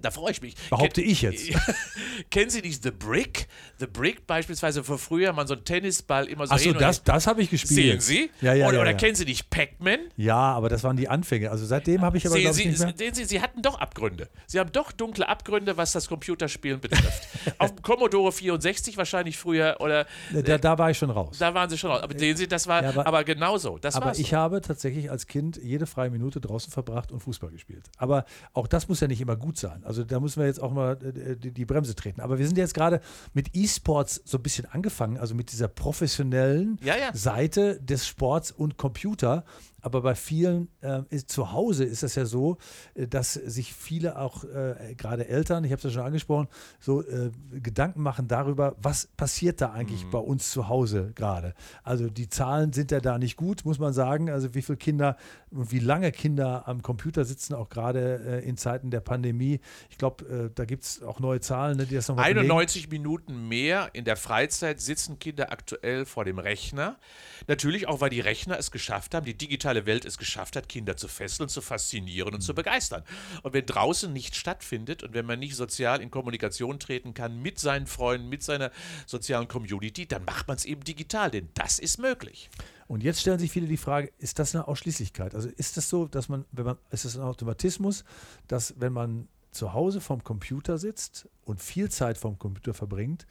Da 0.00 0.10
freue 0.10 0.30
ich 0.30 0.40
mich. 0.40 0.54
Behaupte 0.70 1.02
Ken, 1.02 1.10
ich 1.10 1.22
jetzt. 1.22 1.50
Kennen 2.30 2.48
Sie 2.48 2.60
nicht 2.60 2.82
The 2.82 2.92
Brick? 2.92 3.48
The 3.78 3.86
Brick 3.86 4.26
beispielsweise 4.26 4.84
vor 4.84 4.98
früher 4.98 5.32
man 5.32 5.48
so 5.48 5.54
einen 5.54 5.64
Tennisball 5.64 6.26
immer 6.26 6.46
so 6.46 6.54
Achso, 6.54 6.72
das, 6.72 7.02
das 7.02 7.26
habe 7.26 7.42
ich 7.42 7.50
gespielt. 7.50 8.00
Sehen 8.00 8.00
Sie? 8.00 8.30
Ja, 8.40 8.54
ja, 8.54 8.68
oder, 8.68 8.76
ja, 8.76 8.82
oder 8.82 8.90
ja. 8.92 8.96
kennen 8.96 9.16
Sie 9.16 9.24
nicht 9.24 9.50
Pac-Man? 9.50 9.98
Ja, 10.16 10.36
aber 10.36 10.68
das 10.68 10.84
waren 10.84 10.96
die 10.96 11.08
Anfänge. 11.08 11.50
Also 11.50 11.66
seitdem 11.66 12.02
habe 12.02 12.18
ich 12.18 12.26
aber 12.26 12.36
Sehen 12.36 12.52
Sie, 12.52 12.62
ich, 12.62 12.68
nicht 12.68 12.78
mehr 12.78 12.94
sehen 12.96 13.14
Sie, 13.14 13.24
Sie 13.24 13.40
hatten 13.40 13.62
doch 13.62 13.80
Abgründe. 13.80 14.28
Sie 14.46 14.60
haben 14.60 14.70
doch 14.70 14.92
dunkle 14.92 15.28
Abgründe, 15.28 15.76
was 15.76 15.90
das 15.92 16.08
Computerspielen 16.08 16.80
betrifft. 16.80 17.28
Auf 17.58 17.74
dem 17.74 17.82
Commodore 17.82 18.30
64 18.30 18.96
wahrscheinlich 18.96 19.38
früher 19.38 19.76
oder 19.80 20.06
da, 20.32 20.58
da 20.58 20.78
war 20.78 20.90
ich 20.92 20.98
schon 20.98 21.10
raus. 21.10 21.38
Da 21.38 21.52
waren 21.52 21.68
Sie 21.68 21.76
schon 21.76 21.90
raus. 21.90 22.02
Aber 22.02 22.16
sehen 22.16 22.36
Sie, 22.36 22.46
das 22.46 22.68
war 22.68 22.82
ja, 22.82 22.90
aber, 22.90 23.06
aber 23.06 23.24
genauso. 23.24 23.78
Das 23.78 23.96
aber 23.96 24.16
ich 24.16 24.30
so. 24.30 24.36
habe 24.36 24.60
tatsächlich 24.60 25.10
als 25.10 25.26
Kind 25.26 25.60
jede 25.62 25.86
freie 25.86 26.10
Minute 26.10 26.40
draußen 26.40 26.72
verbracht 26.72 27.10
und 27.10 27.20
Fußball 27.20 27.50
gespielt. 27.50 27.90
Aber 27.96 28.24
auch 28.52 28.68
das 28.68 28.88
muss 28.88 29.00
ja 29.00 29.08
nicht 29.08 29.20
immer 29.20 29.36
gut 29.36 29.58
sein. 29.58 29.79
Also 29.84 30.04
da 30.04 30.20
müssen 30.20 30.40
wir 30.40 30.46
jetzt 30.46 30.62
auch 30.62 30.72
mal 30.72 30.98
äh, 31.02 31.36
die, 31.36 31.52
die 31.52 31.64
Bremse 31.64 31.94
treten. 31.94 32.20
Aber 32.20 32.38
wir 32.38 32.46
sind 32.46 32.58
jetzt 32.58 32.74
gerade 32.74 33.00
mit 33.32 33.54
E-Sports 33.54 34.22
so 34.24 34.38
ein 34.38 34.42
bisschen 34.42 34.66
angefangen, 34.66 35.18
also 35.18 35.34
mit 35.34 35.52
dieser 35.52 35.68
professionellen 35.68 36.78
Ja, 36.82 36.96
ja. 36.96 37.10
Seite 37.14 37.80
des 37.80 38.06
Sports 38.06 38.50
und 38.50 38.76
Computer. 38.76 39.44
Aber 39.82 40.02
bei 40.02 40.14
vielen 40.14 40.68
äh, 40.80 41.02
ist, 41.10 41.30
zu 41.30 41.52
Hause 41.52 41.84
ist 41.84 42.02
es 42.02 42.14
ja 42.14 42.24
so, 42.24 42.58
äh, 42.94 43.06
dass 43.06 43.34
sich 43.34 43.72
viele 43.72 44.18
auch, 44.18 44.44
äh, 44.44 44.94
gerade 44.96 45.28
Eltern, 45.28 45.64
ich 45.64 45.72
habe 45.72 45.78
es 45.78 45.84
ja 45.84 45.90
schon 45.90 46.02
angesprochen, 46.02 46.48
so 46.78 47.02
äh, 47.02 47.30
Gedanken 47.52 48.02
machen 48.02 48.28
darüber, 48.28 48.76
was 48.80 49.06
passiert 49.16 49.60
da 49.60 49.72
eigentlich 49.72 50.06
bei 50.10 50.18
uns 50.18 50.50
zu 50.50 50.68
Hause 50.68 51.12
gerade. 51.14 51.54
Also 51.82 52.08
die 52.08 52.28
Zahlen 52.28 52.72
sind 52.72 52.90
ja 52.90 53.00
da 53.00 53.18
nicht 53.18 53.36
gut, 53.36 53.64
muss 53.64 53.78
man 53.78 53.92
sagen. 53.92 54.30
Also 54.30 54.54
wie 54.54 54.62
viele 54.62 54.78
Kinder 54.78 55.16
und 55.50 55.72
wie 55.72 55.78
lange 55.78 56.12
Kinder 56.12 56.66
am 56.66 56.82
Computer 56.82 57.24
sitzen, 57.24 57.54
auch 57.54 57.68
gerade 57.68 58.42
äh, 58.42 58.48
in 58.48 58.56
Zeiten 58.56 58.90
der 58.90 59.00
Pandemie. 59.00 59.60
Ich 59.90 59.98
glaube, 59.98 60.24
äh, 60.24 60.50
da 60.54 60.64
gibt 60.64 60.84
es 60.84 61.02
auch 61.02 61.20
neue 61.20 61.40
Zahlen, 61.40 61.76
ne, 61.76 61.86
die 61.86 61.94
das 61.94 62.08
nochmal 62.08 62.26
91 62.26 62.90
Minuten 62.90 63.48
mehr 63.48 63.90
in 63.92 64.04
der 64.04 64.16
Freizeit 64.16 64.80
sitzen 64.80 65.18
Kinder 65.18 65.52
aktuell 65.52 66.04
vor 66.04 66.24
dem 66.24 66.38
Rechner. 66.38 66.98
Natürlich 67.46 67.88
auch, 67.88 68.00
weil 68.00 68.10
die 68.10 68.20
Rechner 68.20 68.58
es 68.58 68.70
geschafft 68.70 69.14
haben, 69.14 69.24
die 69.24 69.36
digitale 69.36 69.69
Welt 69.86 70.04
es 70.04 70.18
geschafft 70.18 70.56
hat, 70.56 70.68
Kinder 70.68 70.96
zu 70.96 71.08
fesseln, 71.08 71.48
zu 71.48 71.60
faszinieren 71.60 72.34
und 72.34 72.40
zu 72.40 72.54
begeistern. 72.54 73.04
Und 73.42 73.52
wenn 73.52 73.66
draußen 73.66 74.12
nichts 74.12 74.36
stattfindet 74.36 75.02
und 75.02 75.14
wenn 75.14 75.26
man 75.26 75.38
nicht 75.38 75.56
sozial 75.56 76.00
in 76.00 76.10
Kommunikation 76.10 76.78
treten 76.78 77.14
kann 77.14 77.40
mit 77.40 77.58
seinen 77.58 77.86
Freunden, 77.86 78.28
mit 78.28 78.42
seiner 78.42 78.70
sozialen 79.06 79.48
Community, 79.48 80.06
dann 80.06 80.24
macht 80.24 80.48
man 80.48 80.56
es 80.56 80.64
eben 80.64 80.82
digital, 80.82 81.30
denn 81.30 81.48
das 81.54 81.78
ist 81.78 81.98
möglich. 81.98 82.50
Und 82.86 83.02
jetzt 83.02 83.20
stellen 83.20 83.38
sich 83.38 83.52
viele 83.52 83.68
die 83.68 83.76
Frage, 83.76 84.12
ist 84.18 84.38
das 84.40 84.54
eine 84.54 84.66
Ausschließlichkeit? 84.66 85.34
Also 85.34 85.48
ist 85.48 85.76
das 85.76 85.88
so, 85.88 86.06
dass 86.06 86.28
man, 86.28 86.44
wenn 86.50 86.64
man, 86.64 86.78
ist 86.90 87.04
das 87.04 87.16
ein 87.16 87.22
Automatismus, 87.22 88.04
dass 88.48 88.74
wenn 88.80 88.92
man 88.92 89.28
zu 89.52 89.72
Hause 89.72 90.00
vom 90.00 90.24
Computer 90.24 90.78
sitzt 90.78 91.28
und 91.44 91.60
viel 91.60 91.88
Zeit 91.90 92.18
vom 92.18 92.38
Computer 92.38 92.74
verbringt, 92.74 93.26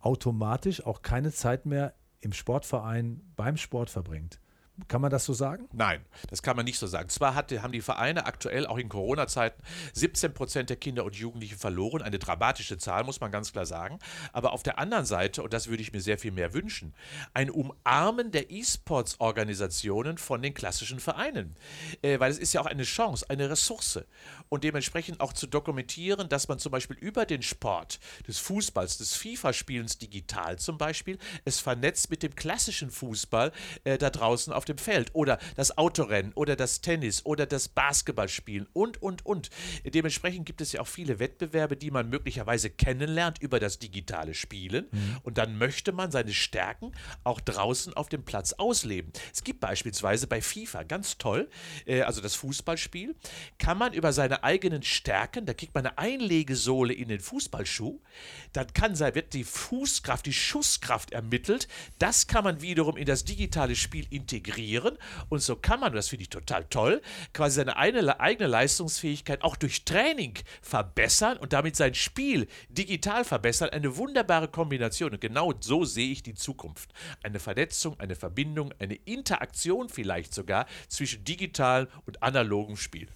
automatisch 0.00 0.84
auch 0.86 1.02
keine 1.02 1.32
Zeit 1.32 1.66
mehr 1.66 1.94
im 2.20 2.32
Sportverein 2.32 3.20
beim 3.36 3.56
Sport 3.56 3.90
verbringt? 3.90 4.38
Kann 4.86 5.00
man 5.00 5.10
das 5.10 5.24
so 5.24 5.32
sagen? 5.32 5.68
Nein, 5.72 6.04
das 6.30 6.42
kann 6.42 6.56
man 6.56 6.64
nicht 6.64 6.78
so 6.78 6.86
sagen. 6.86 7.08
Zwar 7.08 7.34
hat, 7.34 7.50
haben 7.50 7.72
die 7.72 7.80
Vereine 7.80 8.26
aktuell 8.26 8.66
auch 8.66 8.78
in 8.78 8.88
Corona-Zeiten 8.88 9.60
17 9.94 10.34
Prozent 10.34 10.70
der 10.70 10.76
Kinder 10.76 11.04
und 11.04 11.16
Jugendlichen 11.16 11.58
verloren. 11.58 12.00
Eine 12.00 12.18
dramatische 12.18 12.78
Zahl, 12.78 13.02
muss 13.02 13.20
man 13.20 13.32
ganz 13.32 13.52
klar 13.52 13.66
sagen. 13.66 13.98
Aber 14.32 14.52
auf 14.52 14.62
der 14.62 14.78
anderen 14.78 15.04
Seite, 15.04 15.42
und 15.42 15.52
das 15.52 15.66
würde 15.66 15.82
ich 15.82 15.92
mir 15.92 16.00
sehr 16.00 16.18
viel 16.18 16.30
mehr 16.30 16.54
wünschen, 16.54 16.94
ein 17.34 17.50
Umarmen 17.50 18.30
der 18.30 18.50
E-Sports-Organisationen 18.52 20.16
von 20.16 20.42
den 20.42 20.54
klassischen 20.54 21.00
Vereinen. 21.00 21.56
Äh, 22.02 22.20
weil 22.20 22.30
es 22.30 22.38
ist 22.38 22.52
ja 22.52 22.60
auch 22.60 22.66
eine 22.66 22.84
Chance, 22.84 23.26
eine 23.28 23.50
Ressource. 23.50 24.00
Und 24.48 24.64
dementsprechend 24.64 25.20
auch 25.20 25.32
zu 25.32 25.46
dokumentieren, 25.46 26.28
dass 26.28 26.46
man 26.46 26.58
zum 26.58 26.70
Beispiel 26.70 26.96
über 26.98 27.26
den 27.26 27.42
Sport 27.42 27.98
des 28.26 28.38
Fußballs, 28.38 28.98
des 28.98 29.14
FIFA-Spielens 29.14 29.98
digital 29.98 30.58
zum 30.58 30.78
Beispiel, 30.78 31.18
es 31.44 31.58
vernetzt 31.58 32.10
mit 32.10 32.22
dem 32.22 32.34
klassischen 32.34 32.90
Fußball 32.90 33.52
äh, 33.84 33.98
da 33.98 34.10
draußen 34.10 34.52
auf 34.52 34.67
dem 34.68 34.78
Feld 34.78 35.10
oder 35.14 35.38
das 35.56 35.76
Autorennen 35.78 36.32
oder 36.34 36.56
das 36.56 36.80
Tennis 36.80 37.24
oder 37.24 37.46
das 37.46 37.68
Basketballspielen 37.68 38.68
und, 38.72 39.02
und, 39.02 39.24
und. 39.24 39.50
Dementsprechend 39.84 40.46
gibt 40.46 40.60
es 40.60 40.72
ja 40.72 40.80
auch 40.80 40.86
viele 40.86 41.18
Wettbewerbe, 41.18 41.76
die 41.76 41.90
man 41.90 42.08
möglicherweise 42.08 42.70
kennenlernt 42.70 43.40
über 43.40 43.60
das 43.60 43.78
digitale 43.78 44.34
Spielen 44.34 44.86
mhm. 44.90 45.16
und 45.22 45.38
dann 45.38 45.58
möchte 45.58 45.92
man 45.92 46.10
seine 46.10 46.32
Stärken 46.32 46.92
auch 47.24 47.40
draußen 47.40 47.94
auf 47.94 48.08
dem 48.08 48.24
Platz 48.24 48.52
ausleben. 48.52 49.12
Es 49.32 49.44
gibt 49.44 49.60
beispielsweise 49.60 50.26
bei 50.26 50.40
FIFA 50.40 50.82
ganz 50.84 51.18
toll, 51.18 51.48
äh, 51.86 52.02
also 52.02 52.20
das 52.20 52.34
Fußballspiel, 52.34 53.14
kann 53.58 53.78
man 53.78 53.92
über 53.92 54.12
seine 54.12 54.44
eigenen 54.44 54.82
Stärken, 54.82 55.46
da 55.46 55.54
kriegt 55.54 55.74
man 55.74 55.86
eine 55.86 55.98
Einlegesohle 55.98 56.92
in 56.92 57.08
den 57.08 57.20
Fußballschuh, 57.20 58.00
dann 58.52 58.72
kann 58.72 58.94
sein, 58.94 59.14
wird 59.14 59.34
die 59.34 59.44
Fußkraft, 59.44 60.26
die 60.26 60.32
Schusskraft 60.32 61.12
ermittelt, 61.12 61.68
das 61.98 62.26
kann 62.26 62.44
man 62.44 62.60
wiederum 62.60 62.96
in 62.96 63.06
das 63.06 63.24
digitale 63.24 63.76
Spiel 63.76 64.06
integrieren 64.10 64.57
integrieren. 64.58 64.98
Und 65.28 65.40
so 65.40 65.56
kann 65.56 65.80
man, 65.80 65.92
das 65.92 66.08
finde 66.08 66.22
ich 66.22 66.28
total 66.28 66.64
toll, 66.64 67.00
quasi 67.32 67.56
seine 67.56 67.76
eine, 67.76 68.20
eigene 68.20 68.48
Leistungsfähigkeit 68.48 69.42
auch 69.42 69.56
durch 69.56 69.84
Training 69.84 70.34
verbessern 70.62 71.38
und 71.38 71.52
damit 71.52 71.76
sein 71.76 71.94
Spiel 71.94 72.48
digital 72.68 73.24
verbessern. 73.24 73.70
Eine 73.70 73.96
wunderbare 73.96 74.48
Kombination. 74.48 75.12
Und 75.12 75.20
genau 75.20 75.52
so 75.60 75.84
sehe 75.84 76.10
ich 76.10 76.22
die 76.22 76.34
Zukunft. 76.34 76.92
Eine 77.22 77.38
Vernetzung, 77.38 77.98
eine 78.00 78.16
Verbindung, 78.16 78.72
eine 78.78 78.94
Interaktion 78.94 79.88
vielleicht 79.88 80.34
sogar 80.34 80.66
zwischen 80.88 81.24
digital 81.24 81.88
und 82.06 82.22
analogem 82.22 82.76
Spiel. 82.76 83.08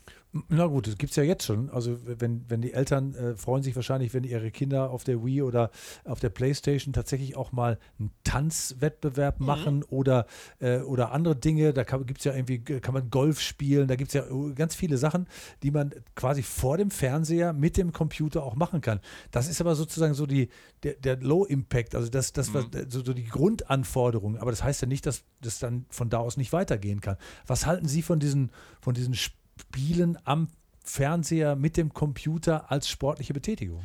Na 0.48 0.66
gut, 0.66 0.86
das 0.86 0.96
gibt 0.96 1.10
es 1.10 1.16
ja 1.16 1.22
jetzt 1.22 1.44
schon. 1.44 1.68
Also 1.68 1.98
wenn, 2.04 2.48
wenn 2.48 2.62
die 2.62 2.72
Eltern 2.72 3.14
äh, 3.14 3.36
freuen 3.36 3.62
sich 3.62 3.76
wahrscheinlich, 3.76 4.14
wenn 4.14 4.24
ihre 4.24 4.50
Kinder 4.50 4.90
auf 4.90 5.04
der 5.04 5.22
Wii 5.22 5.42
oder 5.42 5.70
auf 6.06 6.20
der 6.20 6.30
Playstation 6.30 6.94
tatsächlich 6.94 7.36
auch 7.36 7.52
mal 7.52 7.78
einen 7.98 8.12
Tanzwettbewerb 8.24 9.40
mhm. 9.40 9.46
machen 9.46 9.82
oder, 9.82 10.26
äh, 10.58 10.78
oder 10.78 11.12
andere 11.12 11.36
Dinge. 11.36 11.74
Da 11.74 11.82
gibt 11.82 12.20
es 12.20 12.24
ja 12.24 12.34
irgendwie, 12.34 12.60
kann 12.60 12.94
man 12.94 13.10
Golf 13.10 13.40
spielen, 13.40 13.88
da 13.88 13.96
gibt 13.96 14.08
es 14.08 14.14
ja 14.14 14.22
äh, 14.22 14.54
ganz 14.54 14.74
viele 14.74 14.96
Sachen, 14.96 15.28
die 15.62 15.70
man 15.70 15.92
quasi 16.14 16.42
vor 16.42 16.78
dem 16.78 16.90
Fernseher 16.90 17.52
mit 17.52 17.76
dem 17.76 17.92
Computer 17.92 18.42
auch 18.42 18.54
machen 18.54 18.80
kann. 18.80 19.00
Das 19.32 19.48
ist 19.48 19.60
aber 19.60 19.74
sozusagen 19.74 20.14
so 20.14 20.24
die, 20.24 20.48
der, 20.82 20.94
der 20.94 21.16
Low 21.18 21.44
Impact, 21.44 21.94
also 21.94 22.08
das, 22.08 22.32
das 22.32 22.48
mhm. 22.48 22.54
was, 22.54 22.64
so, 22.88 23.04
so 23.04 23.12
die 23.12 23.26
Grundanforderung. 23.26 24.38
Aber 24.38 24.50
das 24.50 24.64
heißt 24.64 24.80
ja 24.80 24.88
nicht, 24.88 25.04
dass 25.04 25.24
das 25.42 25.58
dann 25.58 25.84
von 25.90 26.08
da 26.08 26.18
aus 26.18 26.38
nicht 26.38 26.54
weitergehen 26.54 27.02
kann. 27.02 27.18
Was 27.46 27.66
halten 27.66 27.86
Sie 27.86 28.00
von 28.00 28.18
diesen, 28.18 28.50
von 28.80 28.94
diesen 28.94 29.12
Spielen? 29.12 29.41
Spielen 29.60 30.18
am 30.24 30.48
Fernseher 30.84 31.56
mit 31.56 31.76
dem 31.76 31.92
Computer 31.92 32.70
als 32.70 32.88
sportliche 32.88 33.32
Betätigung? 33.32 33.84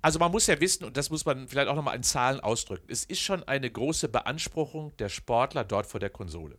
Also 0.00 0.18
man 0.18 0.30
muss 0.30 0.46
ja 0.46 0.60
wissen, 0.60 0.84
und 0.84 0.96
das 0.96 1.10
muss 1.10 1.24
man 1.24 1.48
vielleicht 1.48 1.68
auch 1.68 1.74
nochmal 1.74 1.96
in 1.96 2.02
Zahlen 2.02 2.40
ausdrücken, 2.40 2.86
es 2.88 3.04
ist 3.04 3.20
schon 3.20 3.42
eine 3.44 3.70
große 3.70 4.08
Beanspruchung 4.08 4.96
der 4.98 5.08
Sportler 5.08 5.64
dort 5.64 5.86
vor 5.86 5.98
der 5.98 6.10
Konsole. 6.10 6.56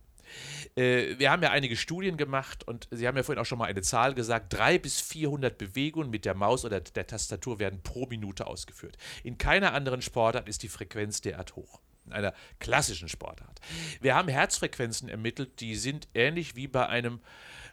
Äh, 0.76 1.18
wir 1.18 1.30
haben 1.30 1.42
ja 1.42 1.50
einige 1.50 1.76
Studien 1.76 2.16
gemacht 2.16 2.66
und 2.66 2.88
Sie 2.90 3.06
haben 3.06 3.16
ja 3.16 3.22
vorhin 3.22 3.40
auch 3.40 3.46
schon 3.46 3.58
mal 3.58 3.66
eine 3.66 3.82
Zahl 3.82 4.14
gesagt, 4.14 4.52
300 4.52 4.82
bis 4.82 5.00
400 5.00 5.56
Bewegungen 5.56 6.10
mit 6.10 6.24
der 6.24 6.34
Maus 6.34 6.64
oder 6.64 6.80
der 6.80 7.06
Tastatur 7.06 7.58
werden 7.58 7.82
pro 7.82 8.06
Minute 8.06 8.46
ausgeführt. 8.46 8.96
In 9.24 9.38
keiner 9.38 9.72
anderen 9.72 10.02
Sportart 10.02 10.48
ist 10.48 10.62
die 10.62 10.68
Frequenz 10.68 11.20
derart 11.20 11.56
hoch 11.56 11.80
in 12.06 12.12
einer 12.12 12.34
klassischen 12.58 13.08
Sportart. 13.08 13.60
Wir 14.00 14.14
haben 14.14 14.28
Herzfrequenzen 14.28 15.08
ermittelt, 15.08 15.60
die 15.60 15.76
sind 15.76 16.08
ähnlich 16.14 16.56
wie 16.56 16.66
bei 16.66 16.86
einem 16.86 17.20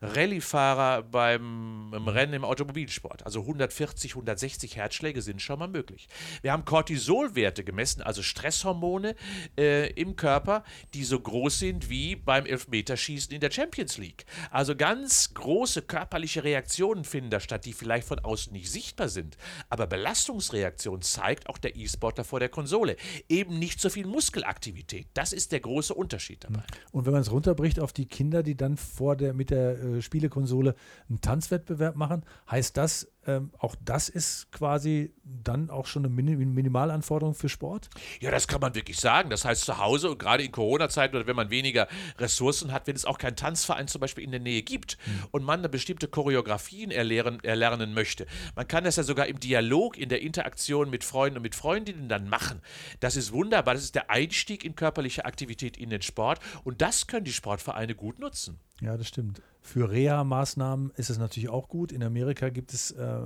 Rallyefahrer 0.02 1.04
beim 1.04 1.94
Rennen 1.94 2.34
im 2.34 2.46
Automobilsport. 2.46 3.26
Also 3.26 3.42
140, 3.42 4.12
160 4.12 4.76
Herzschläge 4.76 5.22
sind 5.22 5.42
schon 5.42 5.60
mal 5.60 5.68
möglich. 5.68 6.08
Wir 6.42 6.52
haben 6.52 6.66
Cortisolwerte 6.66 7.64
gemessen, 7.64 8.02
also 8.02 8.22
Stresshormone 8.22 9.16
äh, 9.58 9.92
im 9.94 10.16
Körper, 10.16 10.64
die 10.94 11.04
so 11.04 11.20
groß 11.20 11.60
sind 11.60 11.90
wie 11.90 12.16
beim 12.16 12.46
Elfmeterschießen 12.46 13.34
in 13.34 13.42
der 13.42 13.52
Champions 13.52 13.98
League. 13.98 14.26
Also 14.52 14.76
ganz 14.76 15.34
große 15.34 15.82
körperliche 15.82 16.44
Reaktionen 16.44 17.04
finden 17.04 17.30
da 17.30 17.40
statt, 17.40 17.66
die 17.66 17.74
vielleicht 17.74 18.08
von 18.08 18.20
außen 18.20 18.54
nicht 18.54 18.72
sichtbar 18.72 19.10
sind. 19.10 19.38
Aber 19.70 19.88
Belastungsreaktion 19.88 21.02
zeigt 21.02 21.50
auch 21.50 21.58
der 21.58 21.76
E-Sportler 21.76 22.24
vor 22.24 22.40
der 22.40 22.50
Konsole. 22.50 22.98
Eben 23.30 23.60
nicht 23.60 23.80
so 23.80 23.90
viel 23.90 24.06
Muskelaktivität. 24.06 25.08
Das 25.14 25.34
ist 25.34 25.52
der 25.52 25.60
große 25.60 25.94
Unterschied 25.94 26.44
dabei. 26.44 26.64
Und 26.92 27.06
wenn 27.06 27.14
man 27.14 27.22
es 27.22 27.32
runterbricht 27.32 27.80
auf 27.80 27.94
die 27.94 28.06
Kinder, 28.06 28.44
die 28.44 28.56
dann 28.56 28.78
vor 28.78 29.16
der 29.16 29.34
mit 29.34 29.50
der 29.50 29.80
äh, 29.80 29.87
Spielekonsole 30.02 30.76
einen 31.10 31.22
Tanzwettbewerb 31.22 31.96
machen, 31.96 32.24
heißt 32.50 32.78
das, 32.78 33.12
ähm, 33.28 33.52
auch 33.60 33.76
das 33.84 34.10
ist 34.10 34.52
quasi 34.52 35.14
dann 35.24 35.70
auch 35.70 35.86
schon 35.86 36.06
eine 36.06 36.14
Min 36.14 36.54
Minimalanforderung 36.54 37.34
für 37.36 37.50
Sport? 37.50 37.90
Ja, 38.22 38.32
das 38.32 38.48
kann 38.48 38.62
man 38.62 38.74
wirklich 38.74 38.98
sagen. 38.98 39.30
Das 39.30 39.44
heißt, 39.44 39.66
zu 39.66 39.78
Hause 39.78 40.10
und 40.10 40.18
gerade 40.18 40.44
in 40.44 40.52
Corona-Zeiten 40.52 41.16
oder 41.16 41.28
wenn 41.28 41.36
man 41.36 41.50
weniger 41.50 41.88
Ressourcen 42.18 42.72
hat, 42.72 42.88
wenn 42.88 42.96
es 42.96 43.06
auch 43.06 43.18
keinen 43.18 43.36
Tanzverein 43.36 43.88
zum 43.88 44.00
Beispiel 44.00 44.24
in 44.24 44.32
der 44.32 44.40
Nähe 44.40 44.64
gibt 44.64 44.98
mhm. 45.06 45.26
und 45.32 45.44
man 45.44 45.60
eine 45.60 45.70
bestimmte 45.70 46.08
Choreografien 46.08 46.90
erlernen, 46.90 47.44
erlernen 47.44 47.94
möchte. 47.94 48.26
Man 48.56 48.68
kann 48.68 48.86
das 48.86 48.96
ja 48.96 49.04
sogar 49.04 49.28
im 49.28 49.40
Dialog, 49.40 49.98
in 49.98 50.10
der 50.10 50.22
Interaktion 50.22 50.90
mit 50.90 51.04
Freunden 51.04 51.38
und 51.38 51.44
mit 51.44 51.56
Freundinnen 51.56 52.08
dann 52.08 52.30
machen. 52.30 52.62
Das 53.02 53.18
ist 53.18 53.34
wunderbar. 53.34 53.74
Das 53.74 53.84
ist 53.84 53.96
der 53.96 54.10
Einstieg 54.10 54.64
in 54.64 54.76
körperliche 54.76 55.26
Aktivität 55.26 55.76
in 55.76 55.90
den 55.90 56.02
Sport 56.02 56.40
und 56.64 56.82
das 56.82 57.08
können 57.08 57.26
die 57.26 57.34
Sportvereine 57.34 57.94
gut 57.94 58.20
nutzen. 58.20 58.60
Ja, 58.82 58.96
das 58.96 59.08
stimmt. 59.08 59.42
Für 59.62 59.92
Reha-Maßnahmen 59.92 60.92
ist 60.96 61.10
es 61.10 61.18
natürlich 61.18 61.50
auch 61.50 61.68
gut. 61.68 61.92
In 61.92 62.02
Amerika 62.02 62.50
gibt 62.50 62.74
es 62.74 62.92
äh, 62.92 63.17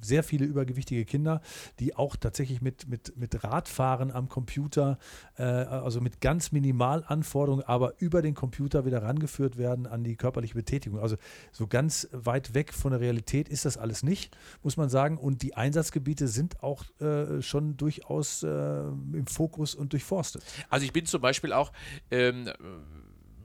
sehr 0.00 0.22
viele 0.22 0.44
übergewichtige 0.44 1.04
Kinder, 1.04 1.40
die 1.78 1.96
auch 1.96 2.16
tatsächlich 2.16 2.60
mit, 2.60 2.88
mit, 2.88 3.16
mit 3.16 3.44
Radfahren 3.44 4.10
am 4.10 4.28
Computer, 4.28 4.98
äh, 5.36 5.42
also 5.42 6.00
mit 6.00 6.20
ganz 6.20 6.52
Minimalanforderungen, 6.52 7.64
aber 7.64 7.94
über 7.98 8.22
den 8.22 8.34
Computer 8.34 8.84
wieder 8.84 9.02
rangeführt 9.02 9.58
werden 9.58 9.86
an 9.86 10.04
die 10.04 10.16
körperliche 10.16 10.54
Betätigung. 10.54 11.00
Also 11.00 11.16
so 11.52 11.66
ganz 11.66 12.08
weit 12.12 12.54
weg 12.54 12.72
von 12.72 12.92
der 12.92 13.00
Realität 13.00 13.48
ist 13.48 13.64
das 13.64 13.76
alles 13.76 14.02
nicht, 14.02 14.36
muss 14.62 14.76
man 14.76 14.88
sagen. 14.88 15.18
Und 15.18 15.42
die 15.42 15.54
Einsatzgebiete 15.54 16.28
sind 16.28 16.62
auch 16.62 16.84
äh, 17.00 17.42
schon 17.42 17.76
durchaus 17.76 18.42
äh, 18.42 18.48
im 18.48 19.26
Fokus 19.26 19.74
und 19.74 19.92
durchforstet. 19.92 20.42
Also 20.68 20.84
ich 20.84 20.92
bin 20.92 21.06
zum 21.06 21.20
Beispiel 21.20 21.52
auch 21.52 21.72
ähm, 22.10 22.48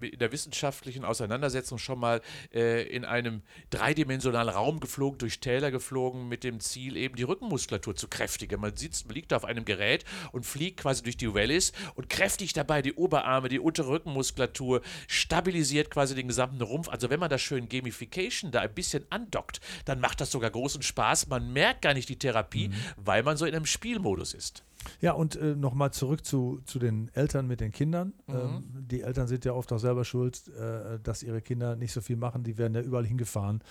in 0.03 0.19
der 0.19 0.31
wissenschaftlichen 0.31 1.05
Auseinandersetzung 1.05 1.77
schon 1.77 1.99
mal 1.99 2.21
äh, 2.53 2.83
in 2.87 3.05
einem 3.05 3.41
dreidimensionalen 3.69 4.53
Raum 4.53 4.79
geflogen, 4.79 5.17
durch 5.17 5.39
Täler 5.39 5.71
geflogen, 5.71 6.27
mit 6.27 6.43
dem 6.43 6.59
Ziel, 6.59 6.97
eben 6.97 7.15
die 7.15 7.23
Rückenmuskulatur 7.23 7.95
zu 7.95 8.07
kräftigen. 8.07 8.59
Man 8.59 8.75
sitzt, 8.75 9.07
man 9.07 9.15
liegt 9.15 9.33
auf 9.33 9.45
einem 9.45 9.65
Gerät 9.65 10.05
und 10.31 10.45
fliegt 10.45 10.81
quasi 10.81 11.03
durch 11.03 11.17
die 11.17 11.33
Valleys 11.33 11.73
und 11.95 12.09
kräftigt 12.09 12.57
dabei 12.57 12.81
die 12.81 12.93
Oberarme, 12.93 13.49
die 13.49 13.59
untere 13.59 13.89
Rückenmuskulatur, 13.89 14.81
stabilisiert 15.07 15.89
quasi 15.89 16.15
den 16.15 16.27
gesamten 16.27 16.61
Rumpf. 16.61 16.89
Also 16.89 17.09
wenn 17.09 17.19
man 17.19 17.29
das 17.29 17.41
schön 17.41 17.69
Gamification 17.69 18.51
da 18.51 18.61
ein 18.61 18.73
bisschen 18.73 19.05
andockt, 19.09 19.59
dann 19.85 19.99
macht 19.99 20.21
das 20.21 20.31
sogar 20.31 20.49
großen 20.49 20.81
Spaß. 20.81 21.27
Man 21.27 21.53
merkt 21.53 21.81
gar 21.81 21.93
nicht 21.93 22.09
die 22.09 22.19
Therapie, 22.19 22.69
mhm. 22.69 22.75
weil 22.97 23.23
man 23.23 23.37
so 23.37 23.45
in 23.45 23.55
einem 23.55 23.65
Spielmodus 23.65 24.33
ist. 24.33 24.63
Ja, 25.01 25.13
und 25.13 25.35
äh, 25.35 25.55
nochmal 25.55 25.91
zurück 25.91 26.25
zu, 26.25 26.61
zu 26.65 26.79
den 26.79 27.09
Eltern 27.13 27.47
mit 27.47 27.59
den 27.59 27.71
Kindern. 27.71 28.13
Mhm. 28.27 28.35
Ähm, 28.35 28.63
die 28.87 29.01
Eltern 29.01 29.27
sind 29.27 29.45
ja 29.45 29.53
oft 29.53 29.71
auch 29.71 29.79
selber 29.79 30.05
schuld, 30.05 30.43
äh, 30.49 30.99
dass 31.01 31.23
ihre 31.23 31.41
Kinder 31.41 31.75
nicht 31.75 31.91
so 31.91 32.01
viel 32.01 32.15
machen. 32.15 32.43
Die 32.43 32.57
werden 32.57 32.73
ja 32.75 32.81
überall 32.81 33.05
hingefahren. 33.05 33.61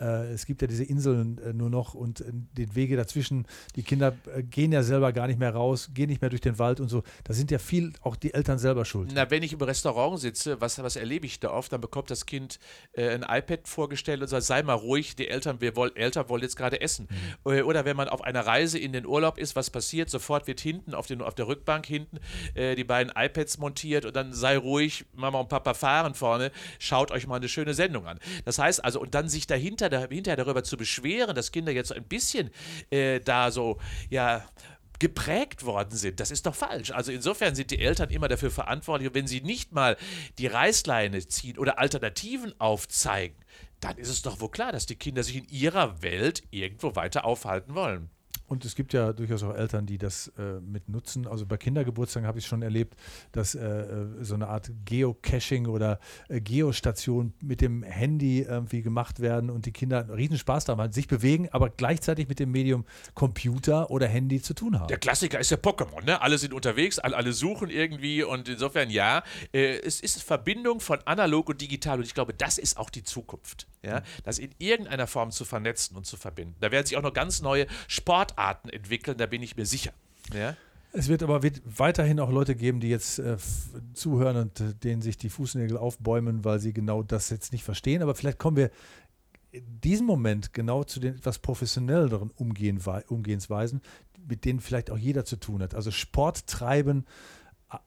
Äh, 0.00 0.32
es 0.32 0.46
gibt 0.46 0.62
ja 0.62 0.68
diese 0.68 0.84
Inseln 0.84 1.38
äh, 1.38 1.52
nur 1.52 1.70
noch 1.70 1.94
und 1.94 2.20
äh, 2.20 2.32
den 2.32 2.74
Wege 2.74 2.96
dazwischen. 2.96 3.46
Die 3.76 3.82
Kinder 3.82 4.14
äh, 4.34 4.42
gehen 4.42 4.72
ja 4.72 4.82
selber 4.82 5.12
gar 5.12 5.26
nicht 5.26 5.38
mehr 5.38 5.54
raus, 5.54 5.90
gehen 5.94 6.08
nicht 6.08 6.20
mehr 6.20 6.30
durch 6.30 6.40
den 6.40 6.58
Wald 6.58 6.80
und 6.80 6.88
so. 6.88 7.02
Da 7.24 7.34
sind 7.34 7.50
ja 7.50 7.58
viel 7.58 7.92
auch 8.02 8.16
die 8.16 8.34
Eltern 8.34 8.58
selber 8.58 8.84
schuld. 8.84 9.12
Na, 9.14 9.30
wenn 9.30 9.42
ich 9.42 9.52
im 9.52 9.60
Restaurant 9.60 10.20
sitze, 10.20 10.60
was, 10.60 10.82
was 10.82 10.96
erlebe 10.96 11.26
ich 11.26 11.40
da 11.40 11.50
oft? 11.50 11.72
Dann 11.72 11.80
bekommt 11.80 12.10
das 12.10 12.26
Kind 12.26 12.58
ein 12.96 13.24
iPad 13.28 13.68
vorgestellt 13.68 14.20
und 14.22 14.28
sagt, 14.28 14.44
sei 14.44 14.62
mal 14.62 14.74
ruhig, 14.74 15.16
die 15.16 15.28
Eltern, 15.28 15.60
wir 15.60 15.76
wollen, 15.76 15.94
Eltern 15.96 16.28
wollen 16.28 16.42
jetzt 16.42 16.56
gerade 16.56 16.80
essen. 16.80 17.08
Mhm. 17.44 17.62
Oder 17.64 17.84
wenn 17.84 17.96
man 17.96 18.08
auf 18.08 18.22
einer 18.22 18.46
Reise 18.46 18.78
in 18.78 18.92
den 18.92 19.06
Urlaub 19.06 19.38
ist, 19.38 19.56
was 19.56 19.70
passiert? 19.70 20.10
Sofort 20.10 20.46
wird 20.46 20.60
hinten 20.62 20.94
auf, 20.94 21.06
den, 21.06 21.20
auf 21.22 21.34
der 21.34 21.46
Rückbank 21.46 21.86
hinten 21.86 22.18
äh, 22.54 22.74
die 22.74 22.84
beiden 22.84 23.12
iPads 23.14 23.58
montiert 23.58 24.04
und 24.04 24.16
dann 24.16 24.32
sei 24.32 24.56
ruhig, 24.56 25.04
Mama 25.14 25.40
und 25.40 25.48
Papa 25.48 25.74
fahren 25.74 26.14
vorne, 26.14 26.52
schaut 26.78 27.10
euch 27.10 27.26
mal 27.26 27.36
eine 27.36 27.48
schöne 27.48 27.74
Sendung 27.74 28.06
an. 28.06 28.18
Das 28.44 28.58
heißt 28.58 28.84
also, 28.84 29.00
und 29.00 29.14
dann 29.14 29.28
sich 29.28 29.46
dahinter, 29.46 29.88
dahinter 29.88 30.36
darüber 30.36 30.64
zu 30.64 30.76
beschweren, 30.76 31.34
dass 31.34 31.52
Kinder 31.52 31.72
jetzt 31.72 31.92
ein 31.92 32.04
bisschen 32.04 32.50
äh, 32.90 33.20
da 33.20 33.50
so, 33.50 33.78
ja, 34.10 34.44
geprägt 35.02 35.64
worden 35.64 35.96
sind. 35.96 36.20
Das 36.20 36.30
ist 36.30 36.46
doch 36.46 36.54
falsch. 36.54 36.92
Also 36.92 37.10
insofern 37.10 37.56
sind 37.56 37.72
die 37.72 37.80
Eltern 37.80 38.10
immer 38.10 38.28
dafür 38.28 38.52
verantwortlich. 38.52 39.08
Und 39.08 39.16
wenn 39.16 39.26
sie 39.26 39.40
nicht 39.40 39.72
mal 39.72 39.96
die 40.38 40.46
Reißleine 40.46 41.26
ziehen 41.26 41.58
oder 41.58 41.80
Alternativen 41.80 42.54
aufzeigen, 42.60 43.36
dann 43.80 43.98
ist 43.98 44.08
es 44.08 44.22
doch 44.22 44.38
wohl 44.38 44.50
klar, 44.52 44.70
dass 44.70 44.86
die 44.86 44.94
Kinder 44.94 45.24
sich 45.24 45.34
in 45.34 45.48
ihrer 45.48 46.02
Welt 46.02 46.44
irgendwo 46.50 46.94
weiter 46.94 47.24
aufhalten 47.24 47.74
wollen. 47.74 48.10
Und 48.52 48.66
es 48.66 48.74
gibt 48.74 48.92
ja 48.92 49.14
durchaus 49.14 49.42
auch 49.44 49.54
Eltern, 49.54 49.86
die 49.86 49.96
das 49.96 50.30
äh, 50.36 50.60
mit 50.60 50.86
nutzen. 50.86 51.26
Also 51.26 51.46
bei 51.46 51.56
Kindergeburtstagen 51.56 52.26
habe 52.26 52.38
ich 52.38 52.44
schon 52.44 52.60
erlebt, 52.60 52.98
dass 53.32 53.54
äh, 53.54 53.66
äh, 53.66 54.06
so 54.20 54.34
eine 54.34 54.48
Art 54.48 54.70
Geocaching 54.84 55.68
oder 55.68 55.98
äh, 56.28 56.38
Geostation 56.38 57.32
mit 57.40 57.62
dem 57.62 57.82
Handy 57.82 58.42
irgendwie 58.42 58.82
gemacht 58.82 59.20
werden 59.20 59.48
und 59.48 59.64
die 59.64 59.72
Kinder 59.72 60.00
einen 60.00 60.10
riesen 60.10 60.36
Spaß 60.36 60.66
daran 60.66 60.82
haben, 60.82 60.92
sich 60.92 61.08
bewegen, 61.08 61.48
aber 61.50 61.70
gleichzeitig 61.70 62.28
mit 62.28 62.40
dem 62.40 62.50
Medium 62.50 62.84
Computer 63.14 63.90
oder 63.90 64.06
Handy 64.06 64.42
zu 64.42 64.52
tun 64.52 64.78
haben. 64.78 64.88
Der 64.88 64.98
Klassiker 64.98 65.40
ist 65.40 65.50
ja 65.50 65.56
Pokémon, 65.56 66.04
ne? 66.04 66.20
Alle 66.20 66.36
sind 66.36 66.52
unterwegs, 66.52 66.98
alle, 66.98 67.16
alle 67.16 67.32
suchen 67.32 67.70
irgendwie 67.70 68.22
und 68.22 68.50
insofern 68.50 68.90
ja, 68.90 69.22
äh, 69.54 69.78
es 69.78 69.98
ist 69.98 70.22
Verbindung 70.22 70.80
von 70.80 70.98
analog 71.06 71.48
und 71.48 71.58
digital 71.62 72.00
und 72.00 72.04
ich 72.04 72.12
glaube, 72.12 72.34
das 72.34 72.58
ist 72.58 72.76
auch 72.76 72.90
die 72.90 73.02
Zukunft. 73.02 73.66
Ja? 73.82 74.02
Das 74.24 74.38
in 74.38 74.54
irgendeiner 74.58 75.06
Form 75.06 75.30
zu 75.30 75.46
vernetzen 75.46 75.96
und 75.96 76.04
zu 76.04 76.18
verbinden. 76.18 76.56
Da 76.60 76.70
werden 76.70 76.84
sich 76.84 76.98
auch 76.98 77.02
noch 77.02 77.14
ganz 77.14 77.40
neue 77.40 77.66
Sportarten 77.88 78.41
Arten 78.42 78.68
entwickeln, 78.68 79.16
da 79.16 79.26
bin 79.26 79.42
ich 79.42 79.56
mir 79.56 79.66
sicher. 79.66 79.92
Ja? 80.34 80.56
Es 80.92 81.08
wird 81.08 81.22
aber 81.22 81.40
weiterhin 81.64 82.20
auch 82.20 82.30
Leute 82.30 82.54
geben, 82.54 82.80
die 82.80 82.90
jetzt 82.90 83.18
äh, 83.18 83.38
zuhören 83.94 84.36
und 84.36 84.60
äh, 84.60 84.74
denen 84.74 85.00
sich 85.00 85.16
die 85.16 85.30
Fußnägel 85.30 85.78
aufbäumen, 85.78 86.44
weil 86.44 86.60
sie 86.60 86.74
genau 86.74 87.02
das 87.02 87.30
jetzt 87.30 87.52
nicht 87.52 87.64
verstehen. 87.64 88.02
Aber 88.02 88.14
vielleicht 88.14 88.38
kommen 88.38 88.58
wir 88.58 88.70
in 89.52 89.80
diesem 89.80 90.06
Moment 90.06 90.52
genau 90.52 90.84
zu 90.84 91.00
den 91.00 91.14
etwas 91.14 91.38
professionelleren 91.38 92.30
Umgehen, 92.30 92.80
Umgehensweisen, 93.08 93.80
mit 94.28 94.44
denen 94.44 94.60
vielleicht 94.60 94.90
auch 94.90 94.98
jeder 94.98 95.24
zu 95.24 95.36
tun 95.36 95.62
hat. 95.62 95.74
Also 95.74 95.90
Sport 95.90 96.46
treiben 96.46 97.06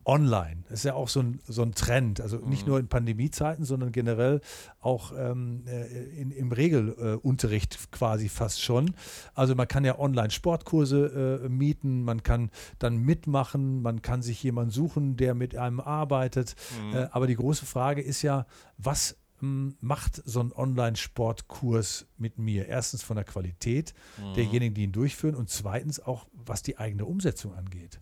online. 0.03 0.63
Das 0.69 0.79
ist 0.79 0.85
ja 0.85 0.93
auch 0.93 1.09
so 1.09 1.21
ein, 1.21 1.39
so 1.47 1.61
ein 1.61 1.73
Trend. 1.73 2.21
Also 2.21 2.37
nicht 2.37 2.63
mhm. 2.63 2.69
nur 2.69 2.79
in 2.79 2.87
Pandemiezeiten, 2.87 3.65
sondern 3.65 3.91
generell 3.91 4.41
auch 4.79 5.13
ähm, 5.17 5.63
äh, 5.67 5.85
in, 6.19 6.31
im 6.31 6.51
Regelunterricht 6.51 7.91
quasi 7.91 8.29
fast 8.29 8.61
schon. 8.61 8.95
Also 9.33 9.55
man 9.55 9.67
kann 9.67 9.85
ja 9.85 9.99
online 9.99 10.31
Sportkurse 10.31 11.41
äh, 11.45 11.49
mieten, 11.49 12.03
man 12.03 12.23
kann 12.23 12.51
dann 12.79 12.97
mitmachen, 12.97 13.81
man 13.81 14.01
kann 14.01 14.21
sich 14.21 14.41
jemanden 14.43 14.71
suchen, 14.71 15.17
der 15.17 15.35
mit 15.35 15.55
einem 15.55 15.79
arbeitet. 15.79 16.55
Mhm. 16.81 16.95
Äh, 16.95 17.07
aber 17.11 17.27
die 17.27 17.35
große 17.35 17.65
Frage 17.65 18.01
ist 18.01 18.21
ja, 18.21 18.45
was 18.77 19.17
hm, 19.39 19.75
macht 19.81 20.21
so 20.25 20.39
ein 20.39 20.53
Online-Sportkurs 20.53 22.07
mit 22.17 22.37
mir? 22.37 22.67
Erstens 22.67 23.03
von 23.03 23.15
der 23.15 23.25
Qualität 23.25 23.93
mhm. 24.17 24.33
derjenigen, 24.33 24.73
die 24.73 24.83
ihn 24.83 24.91
durchführen 24.91 25.35
und 25.35 25.49
zweitens 25.49 25.99
auch, 25.99 26.27
was 26.31 26.63
die 26.63 26.77
eigene 26.77 27.05
Umsetzung 27.05 27.53
angeht. 27.53 27.99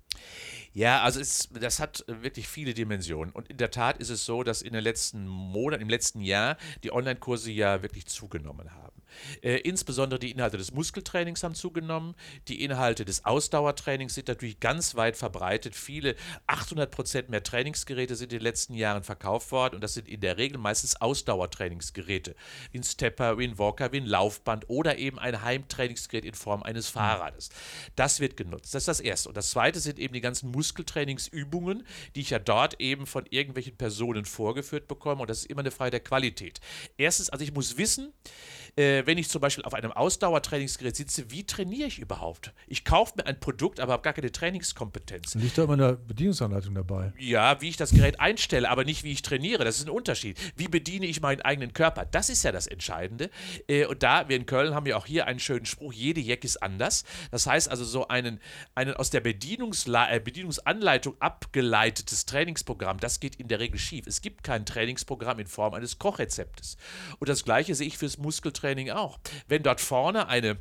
Ja, 0.74 1.04
also 1.04 1.20
es, 1.20 1.50
das 1.52 1.80
hat 1.80 2.04
wirklich 2.08 2.48
viele 2.48 2.74
Dimensionen. 2.74 3.32
Und 3.32 3.48
in 3.48 3.58
der 3.58 3.70
Tat 3.70 3.98
ist 3.98 4.10
es 4.10 4.26
so, 4.26 4.42
dass 4.42 4.64
in 4.64 4.74
den 4.74 4.84
letzten 4.84 5.28
Monaten, 5.28 5.84
im 5.84 5.90
letzten 5.90 6.22
Jahr 6.22 6.58
die 6.84 6.92
Online-Kurse 6.92 7.52
ja 7.52 7.84
wirklich 7.84 8.08
zugenommen 8.08 8.74
haben. 8.74 9.04
Äh, 9.42 9.58
insbesondere 9.58 10.20
die 10.20 10.32
Inhalte 10.32 10.58
des 10.58 10.72
Muskeltrainings 10.72 11.44
haben 11.44 11.56
zugenommen. 11.56 12.16
Die 12.48 12.64
Inhalte 12.64 13.06
des 13.06 13.26
Ausdauertrainings 13.26 14.16
sind 14.16 14.28
natürlich 14.28 14.60
ganz 14.60 14.96
weit 14.96 15.18
verbreitet. 15.18 15.76
Viele, 15.76 16.16
800 16.48 16.92
Prozent 16.92 17.30
mehr 17.30 17.44
Trainingsgeräte 17.44 18.16
sind 18.16 18.34
in 18.34 18.40
den 18.40 18.44
letzten 18.44 18.74
Jahren 18.74 19.04
verkauft 19.04 19.52
worden. 19.52 19.76
Und 19.76 19.82
das 19.82 19.94
sind 19.94 20.08
in 20.08 20.22
der 20.22 20.38
Regel 20.38 20.58
meistens 20.58 21.00
Ausdauertrainingsgeräte. 21.00 22.36
Wie 22.72 22.80
ein 22.80 22.84
Stepper, 22.84 23.38
wie 23.38 23.48
ein 23.48 23.58
Walker, 23.58 23.92
wie 23.92 23.98
ein 23.98 24.06
Laufband 24.06 24.70
oder 24.70 24.98
eben 24.98 25.20
ein 25.20 25.42
Heimtrainingsgerät 25.44 26.26
in 26.26 26.34
Form 26.34 26.64
eines 26.64 26.90
Fahrrades. 26.90 27.50
Das 27.96 28.20
wird 28.20 28.38
genutzt. 28.38 28.74
Das 28.74 28.84
ist 28.84 28.88
das 28.88 29.00
Erste. 29.00 29.30
Und 29.30 29.38
das 29.38 29.52
Zweite 29.52 29.80
sind 29.80 30.00
eben 30.04 30.14
die 30.14 30.22
ganzen 30.22 30.52
Muskeltrainingsübungen, 30.52 31.86
die 32.16 32.22
ich 32.22 32.30
ja 32.30 32.40
dort 32.40 32.80
eben 32.80 33.06
von 33.06 33.26
irgendwelchen 33.30 33.78
Personen 33.78 34.26
vorgeführt 34.26 34.88
bekomme. 34.88 35.22
Und 35.22 35.30
das 35.30 35.40
ist 35.40 35.46
immer 35.46 35.62
eine 35.62 35.72
Frage 35.72 35.92
der 35.92 36.00
Qualität. 36.02 36.60
Erstens, 36.98 37.30
also 37.30 37.44
ich 37.44 37.54
muss 37.54 37.78
wissen, 37.78 38.14
äh, 38.76 39.06
wenn 39.06 39.18
ich 39.18 39.30
zum 39.30 39.40
Beispiel 39.40 39.64
auf 39.66 39.74
einem 39.74 39.92
Ausdauertrainingsgerät 39.92 40.96
sitze, 40.96 41.30
wie 41.30 41.46
trainiere 41.46 41.88
ich 41.88 42.00
überhaupt? 42.00 42.54
Ich 42.68 42.86
kaufe 42.86 43.14
mir 43.18 43.28
ein 43.28 43.40
Produkt, 43.40 43.80
aber 43.80 43.94
habe 43.94 44.04
gar 44.04 44.14
keine 44.14 44.32
Trainingskompetenz. 44.32 45.36
Liegt 45.36 45.58
da 45.58 45.66
immer 45.66 45.74
eine 45.74 45.94
Bedienungsanleitung 45.94 46.74
dabei? 46.74 47.14
Ja, 47.20 47.62
wie 47.62 47.70
ich 47.70 47.78
das 47.78 47.92
Gerät 47.92 48.20
einstelle, 48.20 48.70
aber 48.70 48.84
nicht 48.84 49.04
wie 49.04 49.12
ich 49.12 49.22
trainiere. 49.22 49.64
Das 49.64 49.78
ist 49.78 49.86
ein 49.86 49.92
Unterschied. 49.92 50.40
Wie 50.56 50.68
bediene 50.68 51.06
ich 51.06 51.22
meinen 51.22 51.42
eigenen 51.42 51.74
Körper? 51.74 52.06
Das 52.06 52.30
ist 52.30 52.44
ja 52.44 52.52
das 52.52 52.66
Entscheidende. 52.66 53.30
Äh, 53.68 53.86
und 53.86 54.02
da, 54.02 54.28
wir 54.28 54.36
in 54.36 54.48
Köln 54.48 54.74
haben 54.74 54.88
ja 54.88 54.98
auch 54.98 55.06
hier 55.06 55.28
einen 55.28 55.40
schönen 55.40 55.66
Spruch, 55.66 55.94
jede 55.94 56.22
Jack 56.22 56.44
ist 56.44 56.64
anders. 56.64 57.04
Das 57.30 57.46
heißt 57.46 57.70
also 57.70 57.84
so 57.84 58.08
einen, 58.08 58.40
einen 58.74 58.96
aus 58.96 59.12
der 59.12 59.22
Bedienungsla 59.22 60.12
äh, 60.12 60.20
Bedienungsanleitung 60.20 61.16
abgeleitetes 61.20 62.26
Trainingsprogramm, 62.26 63.00
das 63.00 63.20
geht 63.20 63.36
in 63.36 63.48
der 63.48 63.60
Regel 63.60 63.80
schief. 63.80 64.08
Es 64.08 64.22
gibt 64.22 64.44
kein 64.44 64.66
Trainingsprogramm 64.66 65.38
in 65.40 65.48
Form 65.48 65.76
eines 65.76 66.00
Kochrezeptes. 66.00 66.78
Und 67.20 67.30
das 67.30 67.44
gleiche 67.44 67.76
sehe 67.76 67.88
ich 67.88 68.00
fürs 68.00 68.18
Muskeltraining 68.18 68.63
Training 68.64 68.92
auch. 68.92 69.20
Wenn 69.48 69.62
dort 69.62 69.82
vorne 69.82 70.28
eine 70.28 70.58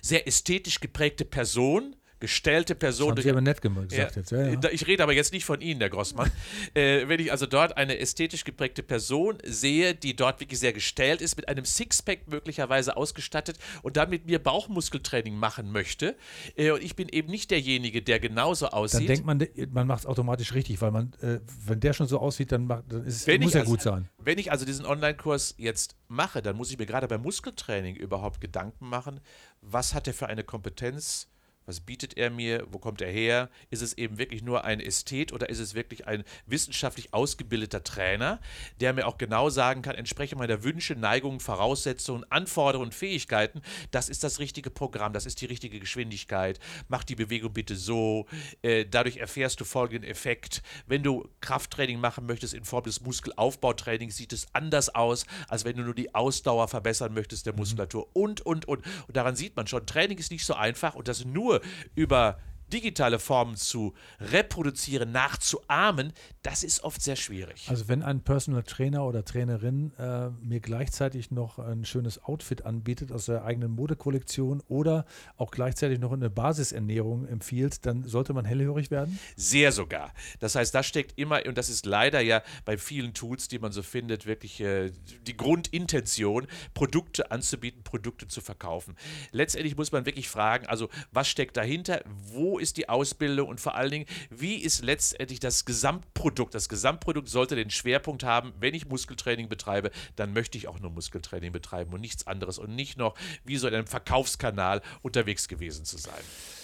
sehr 0.00 0.26
ästhetisch 0.26 0.80
geprägte 0.80 1.24
Person 1.24 1.96
gestellte 2.20 2.74
Person. 2.74 3.08
Das 3.08 3.16
haben 3.16 3.22
Sie 3.22 3.30
aber 3.30 3.40
nett 3.40 3.62
gesagt 3.62 3.92
ja, 3.92 4.08
jetzt. 4.14 4.30
Ja, 4.30 4.48
ja. 4.48 4.70
Ich 4.70 4.86
rede 4.86 5.02
aber 5.02 5.12
jetzt 5.12 5.32
nicht 5.32 5.44
von 5.44 5.60
Ihnen, 5.60 5.80
Herr 5.80 5.90
Grossmann. 5.90 6.30
äh, 6.74 7.08
wenn 7.08 7.18
ich 7.18 7.32
also 7.32 7.46
dort 7.46 7.76
eine 7.76 7.98
ästhetisch 7.98 8.44
geprägte 8.44 8.82
Person 8.82 9.38
sehe, 9.44 9.94
die 9.94 10.14
dort 10.14 10.40
wirklich 10.40 10.60
sehr 10.60 10.72
gestellt 10.72 11.22
ist, 11.22 11.36
mit 11.36 11.48
einem 11.48 11.64
Sixpack 11.64 12.28
möglicherweise 12.28 12.96
ausgestattet 12.96 13.58
und 13.82 13.96
dann 13.96 14.10
mit 14.10 14.26
mir 14.26 14.38
Bauchmuskeltraining 14.38 15.34
machen 15.34 15.72
möchte, 15.72 16.16
äh, 16.56 16.70
und 16.70 16.82
ich 16.82 16.94
bin 16.94 17.08
eben 17.08 17.30
nicht 17.30 17.50
derjenige, 17.50 18.02
der 18.02 18.20
genauso 18.20 18.68
aussieht. 18.68 19.00
Dann 19.00 19.06
denkt 19.06 19.26
man, 19.26 19.46
man 19.72 19.86
macht 19.86 20.00
es 20.00 20.06
automatisch 20.06 20.54
richtig, 20.54 20.80
weil 20.82 20.90
man, 20.90 21.12
äh, 21.22 21.40
wenn 21.66 21.80
der 21.80 21.94
schon 21.94 22.06
so 22.06 22.18
aussieht, 22.18 22.52
dann, 22.52 22.66
macht, 22.66 22.84
dann 22.92 23.04
ist, 23.06 23.26
muss 23.26 23.54
er 23.54 23.62
also, 23.62 23.72
gut 23.72 23.82
sein. 23.82 24.08
Wenn 24.18 24.38
ich 24.38 24.52
also 24.52 24.66
diesen 24.66 24.84
Online-Kurs 24.84 25.54
jetzt 25.56 25.96
mache, 26.08 26.42
dann 26.42 26.56
muss 26.56 26.70
ich 26.70 26.78
mir 26.78 26.86
gerade 26.86 27.08
beim 27.08 27.22
Muskeltraining 27.22 27.96
überhaupt 27.96 28.40
Gedanken 28.40 28.88
machen, 28.88 29.20
was 29.62 29.94
hat 29.94 30.06
er 30.06 30.14
für 30.14 30.26
eine 30.26 30.44
Kompetenz, 30.44 31.28
was 31.70 31.80
bietet 31.80 32.16
er 32.16 32.30
mir? 32.30 32.66
Wo 32.72 32.78
kommt 32.78 33.00
er 33.00 33.10
her? 33.10 33.48
Ist 33.70 33.80
es 33.80 33.96
eben 33.96 34.18
wirklich 34.18 34.42
nur 34.42 34.64
ein 34.64 34.80
Ästhet 34.80 35.32
oder 35.32 35.48
ist 35.48 35.60
es 35.60 35.74
wirklich 35.74 36.08
ein 36.08 36.24
wissenschaftlich 36.46 37.14
ausgebildeter 37.14 37.84
Trainer, 37.84 38.40
der 38.80 38.92
mir 38.92 39.06
auch 39.06 39.18
genau 39.18 39.50
sagen 39.50 39.80
kann, 39.80 39.94
entsprechend 39.94 40.40
meiner 40.40 40.64
Wünsche, 40.64 40.96
Neigungen, 40.96 41.38
Voraussetzungen, 41.38 42.24
Anforderungen 42.28 42.88
und 42.88 42.94
Fähigkeiten, 42.94 43.62
das 43.92 44.08
ist 44.08 44.24
das 44.24 44.40
richtige 44.40 44.68
Programm, 44.68 45.12
das 45.12 45.26
ist 45.26 45.40
die 45.40 45.46
richtige 45.46 45.78
Geschwindigkeit. 45.78 46.58
Mach 46.88 47.04
die 47.04 47.14
Bewegung 47.14 47.52
bitte 47.52 47.76
so. 47.76 48.26
Äh, 48.62 48.84
dadurch 48.84 49.18
erfährst 49.18 49.60
du 49.60 49.64
folgenden 49.64 50.10
Effekt. 50.10 50.62
Wenn 50.88 51.04
du 51.04 51.28
Krafttraining 51.40 52.00
machen 52.00 52.26
möchtest 52.26 52.52
in 52.52 52.64
Form 52.64 52.82
des 52.82 53.00
Muskelaufbautrainings, 53.00 54.16
sieht 54.16 54.32
es 54.32 54.48
anders 54.54 54.92
aus, 54.92 55.24
als 55.46 55.64
wenn 55.64 55.76
du 55.76 55.84
nur 55.84 55.94
die 55.94 56.16
Ausdauer 56.16 56.66
verbessern 56.66 57.14
möchtest 57.14 57.46
der 57.46 57.52
mhm. 57.52 57.60
Muskulatur 57.60 58.08
und, 58.12 58.40
und, 58.40 58.66
und. 58.66 58.84
Und 59.06 59.16
daran 59.16 59.36
sieht 59.36 59.54
man 59.54 59.68
schon, 59.68 59.86
Training 59.86 60.18
ist 60.18 60.32
nicht 60.32 60.44
so 60.44 60.54
einfach 60.54 60.96
und 60.96 61.06
das 61.06 61.24
nur 61.24 61.59
über 61.94 62.38
digitale 62.72 63.18
Formen 63.18 63.56
zu 63.56 63.94
reproduzieren, 64.20 65.12
nachzuahmen, 65.12 66.12
das 66.42 66.62
ist 66.62 66.82
oft 66.84 67.02
sehr 67.02 67.16
schwierig. 67.16 67.66
Also 67.68 67.88
wenn 67.88 68.02
ein 68.02 68.22
Personal 68.22 68.62
Trainer 68.62 69.04
oder 69.04 69.24
Trainerin 69.24 69.92
äh, 69.98 70.30
mir 70.40 70.60
gleichzeitig 70.60 71.30
noch 71.30 71.58
ein 71.58 71.84
schönes 71.84 72.22
Outfit 72.24 72.64
anbietet 72.64 73.12
aus 73.12 73.26
der 73.26 73.44
eigenen 73.44 73.72
Modekollektion 73.72 74.62
oder 74.68 75.04
auch 75.36 75.50
gleichzeitig 75.50 75.98
noch 75.98 76.12
eine 76.12 76.30
Basisernährung 76.30 77.26
empfiehlt, 77.26 77.84
dann 77.86 78.04
sollte 78.04 78.32
man 78.32 78.44
hellhörig 78.44 78.90
werden? 78.90 79.18
Sehr 79.36 79.72
sogar. 79.72 80.12
Das 80.38 80.54
heißt, 80.54 80.74
da 80.74 80.82
steckt 80.82 81.18
immer, 81.18 81.44
und 81.46 81.58
das 81.58 81.68
ist 81.68 81.86
leider 81.86 82.20
ja 82.20 82.42
bei 82.64 82.78
vielen 82.78 83.14
Tools, 83.14 83.48
die 83.48 83.58
man 83.58 83.72
so 83.72 83.82
findet, 83.82 84.26
wirklich 84.26 84.60
äh, 84.60 84.92
die 85.26 85.36
Grundintention, 85.36 86.46
Produkte 86.74 87.30
anzubieten, 87.30 87.82
Produkte 87.82 88.28
zu 88.28 88.40
verkaufen. 88.40 88.96
Letztendlich 89.32 89.76
muss 89.76 89.92
man 89.92 90.06
wirklich 90.06 90.28
fragen, 90.28 90.66
also 90.66 90.88
was 91.12 91.28
steckt 91.28 91.56
dahinter, 91.56 92.02
wo 92.32 92.58
ist 92.60 92.76
die 92.76 92.88
Ausbildung 92.88 93.48
und 93.48 93.60
vor 93.60 93.74
allen 93.74 93.90
Dingen, 93.90 94.06
wie 94.30 94.56
ist 94.56 94.84
letztendlich 94.84 95.40
das 95.40 95.64
Gesamtprodukt? 95.64 96.54
Das 96.54 96.68
Gesamtprodukt 96.68 97.28
sollte 97.28 97.56
den 97.56 97.70
Schwerpunkt 97.70 98.22
haben, 98.22 98.52
wenn 98.60 98.74
ich 98.74 98.86
Muskeltraining 98.86 99.48
betreibe, 99.48 99.90
dann 100.16 100.32
möchte 100.32 100.58
ich 100.58 100.68
auch 100.68 100.80
nur 100.80 100.90
Muskeltraining 100.90 101.52
betreiben 101.52 101.92
und 101.92 102.00
nichts 102.00 102.26
anderes 102.26 102.58
und 102.58 102.74
nicht 102.74 102.98
noch 102.98 103.14
wie 103.44 103.56
so 103.56 103.68
in 103.68 103.74
einem 103.74 103.86
Verkaufskanal 103.86 104.82
unterwegs 105.02 105.48
gewesen 105.48 105.84
zu 105.84 105.98
sein. 105.98 106.22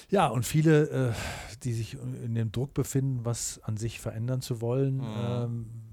Ja, 0.08 0.28
und 0.28 0.44
viele, 0.46 0.88
äh, 0.88 1.12
die 1.64 1.72
sich 1.72 1.94
in 1.94 2.34
dem 2.34 2.52
Druck 2.52 2.74
befinden, 2.74 3.24
was 3.24 3.60
an 3.64 3.76
sich 3.76 4.00
verändern 4.00 4.40
zu 4.40 4.60
wollen, 4.60 4.98
mhm. 4.98 5.14
ähm, 5.18 5.85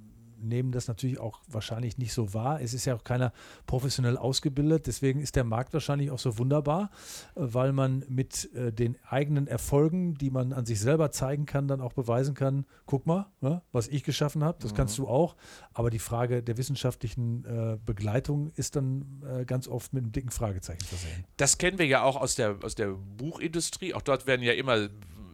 nehmen 0.43 0.71
das 0.71 0.87
natürlich 0.87 1.19
auch 1.19 1.41
wahrscheinlich 1.47 1.97
nicht 1.97 2.13
so 2.13 2.33
wahr. 2.33 2.61
Es 2.61 2.73
ist 2.73 2.85
ja 2.85 2.95
auch 2.95 3.03
keiner 3.03 3.33
professionell 3.65 4.17
ausgebildet. 4.17 4.87
Deswegen 4.87 5.21
ist 5.21 5.35
der 5.35 5.43
Markt 5.43 5.73
wahrscheinlich 5.73 6.11
auch 6.11 6.19
so 6.19 6.37
wunderbar, 6.37 6.89
äh, 7.35 7.41
weil 7.41 7.73
man 7.73 8.03
mit 8.07 8.53
äh, 8.53 8.71
den 8.71 8.97
eigenen 9.07 9.47
Erfolgen, 9.47 10.15
die 10.15 10.29
man 10.29 10.53
an 10.53 10.65
sich 10.65 10.79
selber 10.79 11.11
zeigen 11.11 11.45
kann, 11.45 11.67
dann 11.67 11.81
auch 11.81 11.93
beweisen 11.93 12.33
kann, 12.33 12.65
guck 12.85 13.05
mal, 13.05 13.27
ne, 13.41 13.61
was 13.71 13.87
ich 13.87 14.03
geschaffen 14.03 14.43
habe, 14.43 14.57
das 14.61 14.71
mhm. 14.71 14.77
kannst 14.77 14.97
du 14.97 15.07
auch. 15.07 15.35
Aber 15.73 15.89
die 15.89 15.99
Frage 15.99 16.43
der 16.43 16.57
wissenschaftlichen 16.57 17.45
äh, 17.45 17.77
Begleitung 17.85 18.51
ist 18.55 18.75
dann 18.75 19.23
ganz 19.47 19.67
oft 19.67 19.93
mit 19.93 20.03
einem 20.03 20.11
dicken 20.11 20.29
Fragezeichen 20.29 20.83
versehen. 20.83 21.25
Das 21.37 21.57
kennen 21.57 21.79
wir 21.79 21.85
ja 21.85 22.03
auch 22.03 22.15
aus 22.15 22.35
der, 22.35 22.57
aus 22.63 22.75
der 22.75 22.89
Buchindustrie. 22.89 23.93
Auch 23.93 24.01
dort 24.01 24.27
werden 24.27 24.41
ja 24.41 24.53
immer 24.53 24.89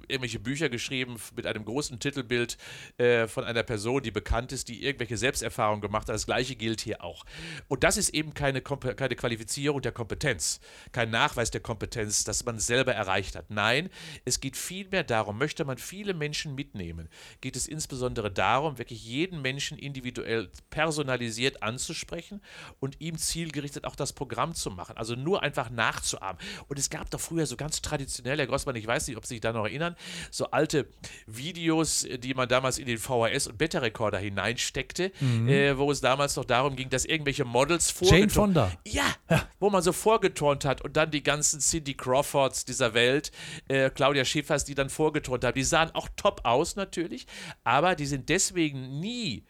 irgendwelche 0.10 0.40
Bücher 0.40 0.70
geschrieben 0.70 1.18
mit 1.36 1.46
einem 1.46 1.66
großen 1.66 2.00
Titelbild 2.00 2.58
äh, 2.98 3.28
von 3.28 3.44
einer 3.44 3.64
Person, 3.64 4.04
die 4.04 4.12
bekannt 4.12 4.52
ist, 4.52 4.68
die 4.68 4.84
irgendwelche 4.84 5.18
Selbsterfahrungen 5.18 5.82
gemacht 5.82 6.08
hat. 6.08 6.16
Das 6.16 6.26
gleiche 6.26 6.56
gilt 6.56 6.82
hier 6.82 7.04
auch. 7.04 7.26
Und 7.68 7.84
das 7.84 7.98
ist 7.98 8.10
eben 8.10 8.34
keine, 8.34 8.62
keine 8.62 9.16
Qualifizierung 9.16 9.82
der 9.82 9.92
Kompetenz, 9.92 10.60
kein 10.92 11.10
Nachweis 11.10 11.52
der 11.52 11.62
Kompetenz, 11.62 12.24
dass 12.24 12.46
man 12.46 12.58
es 12.58 12.68
selber 12.68 12.94
erreicht 12.94 13.36
hat. 13.36 13.50
Nein, 13.50 13.90
es 14.26 14.40
geht 14.40 14.58
vielmehr 14.58 15.04
darum, 15.04 15.38
möchte 15.38 15.66
man 15.66 15.78
viele 15.78 16.14
Menschen 16.14 16.56
mitnehmen, 16.56 17.10
geht 17.42 17.56
es 17.56 17.68
insbesondere 17.68 18.32
darum, 18.32 18.78
wirklich 18.78 19.04
jeden 19.06 19.42
Menschen 19.42 19.78
individuell 19.78 20.50
personalisiert 20.70 21.64
anzusprechen 21.64 22.42
und 22.80 23.00
ihm 23.00 23.18
zielgerichtet 23.18 23.86
auch 23.86 23.96
das 23.96 24.14
Programm 24.14 24.54
zu 24.54 24.72
machen. 24.72 24.98
Also 24.98 25.16
nur 25.16 25.44
einfach 25.44 25.70
nachzuahmen. 25.70 26.40
Und 26.68 26.80
es 26.80 26.90
gab 26.90 27.10
doch 27.10 27.20
früher 27.20 27.46
so 27.46 27.56
ganz 27.56 27.82
traditionell, 27.82 28.38
Herr 28.38 28.48
Grossmann, 28.48 28.76
ich 28.76 28.88
weiß 28.88 29.08
nicht, 29.08 29.18
ob 29.18 29.26
Sie 29.26 29.36
sich 29.36 29.42
da 29.42 29.54
noch 29.54 29.66
erinnern, 29.66 29.96
so 30.32 30.46
alte 30.52 30.88
Videos, 31.26 32.08
die 32.20 32.34
man 32.34 32.48
damals 32.48 32.78
in 32.78 32.86
den 32.86 32.98
VHS- 32.98 33.50
und 33.50 33.58
Beta-Rekorder 33.58 34.18
hineinsteckte, 34.18 35.12
mhm. 35.20 35.50
äh, 35.50 35.78
wo 35.78 35.92
es 35.92 36.02
damals 36.02 36.36
noch 36.36 36.46
darum 36.46 36.76
ging, 36.76 36.90
dass 36.90 37.06
irgendwelche 37.06 37.46
Models 37.46 37.94
Jane 38.02 38.30
Fonda. 38.30 38.72
Ja, 38.86 39.06
ja, 39.30 39.48
wo 39.60 39.70
man 39.70 39.82
so 39.82 39.94
vorgeturnt 39.94 40.66
hat 40.66 40.82
und 40.82 40.98
dann 40.98 41.12
die 41.12 41.24
ganzen 41.24 41.60
Cindy 41.60 41.94
Crawfords 41.94 42.66
dieser 42.66 42.94
Welt, 42.94 43.32
äh, 43.68 43.90
Claudia 43.90 44.26
Schiffers, 44.26 44.66
die 44.66 44.76
dann 44.76 44.90
vorgeturnt 44.90 45.44
haben. 45.44 45.56
Die 45.56 45.64
sahen 45.64 45.92
auch 45.94 46.10
top 46.16 46.42
aus 46.44 46.76
natürlich, 46.76 47.28
aber 47.64 47.96
die 47.96 48.06
sind 48.06 48.30
deswegen 48.30 49.00
nie 49.00 49.46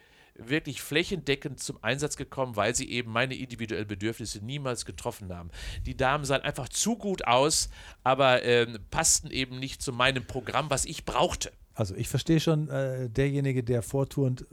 wirklich 0.47 0.81
flächendeckend 0.81 1.59
zum 1.59 1.83
Einsatz 1.83 2.17
gekommen, 2.17 2.55
weil 2.55 2.75
sie 2.75 2.89
eben 2.89 3.11
meine 3.11 3.35
individuellen 3.35 3.87
Bedürfnisse 3.87 4.43
niemals 4.43 4.85
getroffen 4.85 5.33
haben. 5.33 5.49
Die 5.85 5.97
Damen 5.97 6.25
sahen 6.25 6.41
einfach 6.41 6.69
zu 6.69 6.95
gut 6.95 7.25
aus, 7.25 7.69
aber 8.03 8.43
äh, 8.43 8.67
passten 8.91 9.31
eben 9.31 9.59
nicht 9.59 9.81
zu 9.81 9.93
meinem 9.93 10.25
Programm, 10.25 10.69
was 10.69 10.85
ich 10.85 11.05
brauchte. 11.05 11.51
Also 11.79 11.95
ich 11.95 12.09
verstehe 12.09 12.41
schon, 12.41 12.67
äh, 12.67 13.09
derjenige, 13.09 13.63
der 13.63 13.81
vorturnt, 13.81 14.45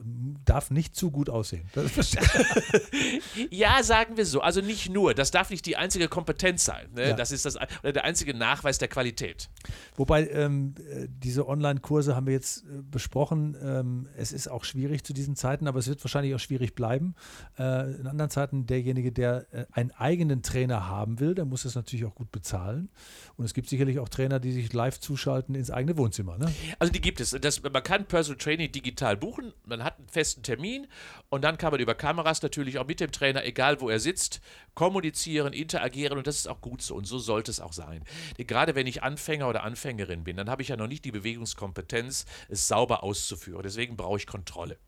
darf 0.44 0.70
nicht 0.70 0.94
zu 0.94 1.10
gut 1.10 1.28
aussehen. 1.28 1.68
ja, 3.50 3.82
sagen 3.82 4.16
wir 4.16 4.24
so. 4.24 4.42
Also 4.42 4.60
nicht 4.60 4.90
nur. 4.90 5.12
Das 5.12 5.32
darf 5.32 5.50
nicht 5.50 5.66
die 5.66 5.76
einzige 5.76 6.06
Kompetenz 6.06 6.64
sein. 6.64 6.86
Ne? 6.94 7.08
Ja. 7.08 7.16
Das 7.16 7.32
ist 7.32 7.44
das, 7.44 7.56
oder 7.56 7.92
der 7.92 8.04
einzige 8.04 8.32
Nachweis 8.32 8.78
der 8.78 8.86
Qualität. 8.86 9.50
Wobei 9.96 10.28
ähm, 10.28 10.76
äh, 10.88 11.08
diese 11.08 11.48
Online-Kurse 11.48 12.14
haben 12.14 12.26
wir 12.26 12.32
jetzt 12.32 12.58
äh, 12.58 12.82
besprochen. 12.88 13.56
Ähm, 13.60 14.08
es 14.16 14.30
ist 14.30 14.46
auch 14.46 14.62
schwierig 14.62 15.02
zu 15.02 15.12
diesen 15.12 15.34
Zeiten, 15.34 15.66
aber 15.66 15.80
es 15.80 15.88
wird 15.88 16.04
wahrscheinlich 16.04 16.32
auch 16.32 16.40
schwierig 16.40 16.76
bleiben. 16.76 17.16
Äh, 17.58 17.96
in 17.96 18.06
anderen 18.06 18.30
Zeiten 18.30 18.66
derjenige, 18.66 19.10
der 19.10 19.46
äh, 19.52 19.66
einen 19.72 19.90
eigenen 19.90 20.42
Trainer 20.42 20.86
haben 20.86 21.18
will, 21.18 21.34
der 21.34 21.44
muss 21.44 21.64
es 21.64 21.74
natürlich 21.74 22.04
auch 22.04 22.14
gut 22.14 22.30
bezahlen. 22.30 22.88
Und 23.36 23.46
es 23.46 23.52
gibt 23.52 23.68
sicherlich 23.68 23.98
auch 23.98 24.08
Trainer, 24.08 24.38
die 24.38 24.52
sich 24.52 24.72
live 24.72 25.00
zuschalten 25.00 25.56
ins 25.56 25.72
eigene 25.72 25.96
Wohnzimmer. 25.98 26.38
Ne? 26.38 26.52
Also 26.78 26.92
die 26.92 27.00
gibt 27.00 27.15
gibt 27.16 27.20
es. 27.32 27.40
Das, 27.40 27.62
man 27.62 27.82
kann 27.82 28.06
Personal 28.06 28.38
Training 28.38 28.70
digital 28.70 29.16
buchen, 29.16 29.52
man 29.64 29.82
hat 29.82 29.98
einen 29.98 30.08
festen 30.08 30.42
Termin 30.42 30.86
und 31.28 31.42
dann 31.42 31.58
kann 31.58 31.70
man 31.70 31.80
über 31.80 31.94
Kameras 31.94 32.42
natürlich 32.42 32.78
auch 32.78 32.86
mit 32.86 33.00
dem 33.00 33.12
Trainer, 33.12 33.44
egal 33.44 33.80
wo 33.80 33.88
er 33.88 34.00
sitzt, 34.00 34.40
kommunizieren, 34.74 35.52
interagieren 35.52 36.18
und 36.18 36.26
das 36.26 36.36
ist 36.36 36.48
auch 36.48 36.60
gut 36.60 36.82
so 36.82 36.94
und 36.94 37.06
so 37.06 37.18
sollte 37.18 37.50
es 37.50 37.60
auch 37.60 37.72
sein. 37.72 38.04
Gerade 38.36 38.74
wenn 38.74 38.86
ich 38.86 39.02
Anfänger 39.02 39.48
oder 39.48 39.64
Anfängerin 39.64 40.24
bin, 40.24 40.36
dann 40.36 40.50
habe 40.50 40.62
ich 40.62 40.68
ja 40.68 40.76
noch 40.76 40.88
nicht 40.88 41.04
die 41.04 41.12
Bewegungskompetenz, 41.12 42.26
es 42.48 42.68
sauber 42.68 43.02
auszuführen. 43.02 43.62
Deswegen 43.62 43.96
brauche 43.96 44.18
ich 44.18 44.26
Kontrolle. 44.26 44.78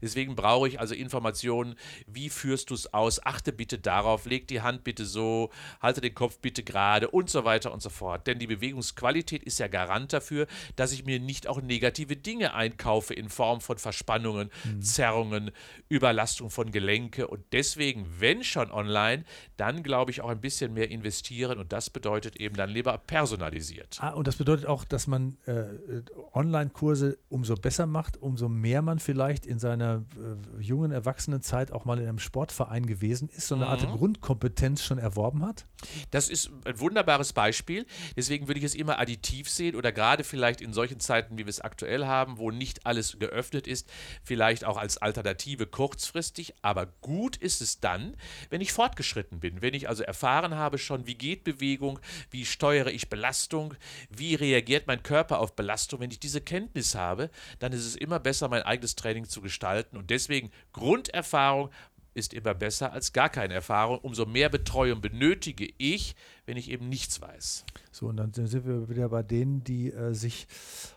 Deswegen 0.00 0.34
brauche 0.34 0.68
ich 0.68 0.80
also 0.80 0.94
Informationen, 0.94 1.76
wie 2.06 2.28
führst 2.28 2.70
du 2.70 2.74
es 2.74 2.92
aus, 2.92 3.24
achte 3.24 3.52
bitte 3.52 3.78
darauf, 3.78 4.26
leg 4.26 4.48
die 4.48 4.60
Hand 4.60 4.84
bitte 4.84 5.04
so, 5.04 5.50
halte 5.80 6.00
den 6.00 6.14
Kopf 6.14 6.38
bitte 6.38 6.62
gerade 6.62 7.08
und 7.08 7.30
so 7.30 7.44
weiter 7.44 7.72
und 7.72 7.82
so 7.82 7.90
fort. 7.90 8.26
Denn 8.26 8.38
die 8.38 8.46
Bewegungsqualität 8.46 9.42
ist 9.42 9.58
ja 9.58 9.68
Garant 9.68 10.12
dafür, 10.12 10.46
dass 10.76 10.92
ich 10.92 11.04
mir 11.04 11.20
nicht 11.20 11.46
auch 11.46 11.60
negative 11.60 12.16
Dinge 12.16 12.54
einkaufe 12.54 13.14
in 13.14 13.28
Form 13.28 13.60
von 13.60 13.78
Verspannungen, 13.78 14.50
mhm. 14.64 14.82
Zerrungen, 14.82 15.50
Überlastung 15.88 16.50
von 16.50 16.72
Gelenke 16.72 17.28
und 17.28 17.44
deswegen, 17.52 18.06
wenn 18.18 18.42
schon 18.42 18.70
online, 18.70 19.24
dann 19.56 19.82
glaube 19.82 20.10
ich 20.10 20.20
auch 20.20 20.28
ein 20.28 20.40
bisschen 20.40 20.74
mehr 20.74 20.90
investieren 20.90 21.58
und 21.58 21.72
das 21.72 21.90
bedeutet 21.90 22.36
eben 22.36 22.56
dann 22.56 22.70
lieber 22.70 22.98
personalisiert. 22.98 23.98
Ah, 24.00 24.10
und 24.10 24.26
das 24.26 24.36
bedeutet 24.36 24.66
auch, 24.66 24.84
dass 24.84 25.06
man 25.06 25.36
äh, 25.46 25.64
Online-Kurse 26.32 27.18
umso 27.28 27.54
besser 27.54 27.86
macht, 27.86 28.20
umso 28.20 28.48
mehr 28.48 28.82
man 28.82 28.98
vielleicht 28.98 29.46
in 29.52 29.58
seiner 29.58 30.04
äh, 30.16 30.62
jungen 30.62 30.90
Erwachsenenzeit 30.90 31.70
auch 31.70 31.84
mal 31.84 31.98
in 31.98 32.08
einem 32.08 32.18
Sportverein 32.18 32.86
gewesen 32.86 33.28
ist, 33.28 33.46
so 33.46 33.54
eine 33.54 33.66
mhm. 33.66 33.70
Art 33.70 33.92
Grundkompetenz 33.92 34.82
schon 34.82 34.98
erworben 34.98 35.44
hat? 35.44 35.66
Das 36.10 36.28
ist 36.28 36.50
ein 36.64 36.80
wunderbares 36.80 37.32
Beispiel. 37.32 37.86
Deswegen 38.16 38.48
würde 38.48 38.58
ich 38.58 38.64
es 38.64 38.74
immer 38.74 38.98
additiv 38.98 39.48
sehen 39.48 39.76
oder 39.76 39.92
gerade 39.92 40.24
vielleicht 40.24 40.60
in 40.60 40.72
solchen 40.72 41.00
Zeiten, 41.00 41.38
wie 41.38 41.44
wir 41.44 41.50
es 41.50 41.60
aktuell 41.60 42.06
haben, 42.06 42.38
wo 42.38 42.50
nicht 42.50 42.86
alles 42.86 43.18
geöffnet 43.18 43.66
ist, 43.66 43.88
vielleicht 44.22 44.64
auch 44.64 44.76
als 44.76 44.98
Alternative 44.98 45.66
kurzfristig. 45.66 46.54
Aber 46.62 46.86
gut 47.00 47.36
ist 47.36 47.60
es 47.60 47.80
dann, 47.80 48.16
wenn 48.50 48.60
ich 48.60 48.72
fortgeschritten 48.72 49.40
bin, 49.40 49.62
wenn 49.62 49.74
ich 49.74 49.88
also 49.88 50.02
erfahren 50.02 50.54
habe 50.54 50.78
schon, 50.78 51.06
wie 51.06 51.14
geht 51.14 51.44
Bewegung, 51.44 51.98
wie 52.30 52.44
steuere 52.46 52.90
ich 52.90 53.08
Belastung, 53.08 53.74
wie 54.08 54.34
reagiert 54.34 54.86
mein 54.86 55.02
Körper 55.02 55.40
auf 55.40 55.54
Belastung. 55.54 56.00
Wenn 56.00 56.10
ich 56.10 56.20
diese 56.20 56.40
Kenntnis 56.40 56.94
habe, 56.94 57.30
dann 57.58 57.72
ist 57.72 57.84
es 57.84 57.96
immer 57.96 58.18
besser, 58.18 58.48
mein 58.48 58.62
eigenes 58.62 58.96
Training 58.96 59.28
zu 59.28 59.41
gestalten. 59.42 59.96
Und 59.96 60.10
deswegen 60.10 60.50
Grunderfahrung 60.72 61.70
ist 62.14 62.34
immer 62.34 62.54
besser 62.54 62.92
als 62.92 63.12
gar 63.12 63.28
keine 63.28 63.54
Erfahrung. 63.54 63.98
Umso 63.98 64.26
mehr 64.26 64.48
Betreuung 64.48 65.00
benötige 65.00 65.72
ich, 65.78 66.14
wenn 66.46 66.56
ich 66.56 66.70
eben 66.70 66.88
nichts 66.88 67.20
weiß. 67.20 67.64
So, 67.92 68.06
und 68.06 68.16
dann 68.16 68.32
sind 68.32 68.66
wir 68.66 68.88
wieder 68.88 69.08
bei 69.10 69.22
denen, 69.22 69.62
die 69.64 69.92
äh, 69.92 70.12
sich 70.12 70.46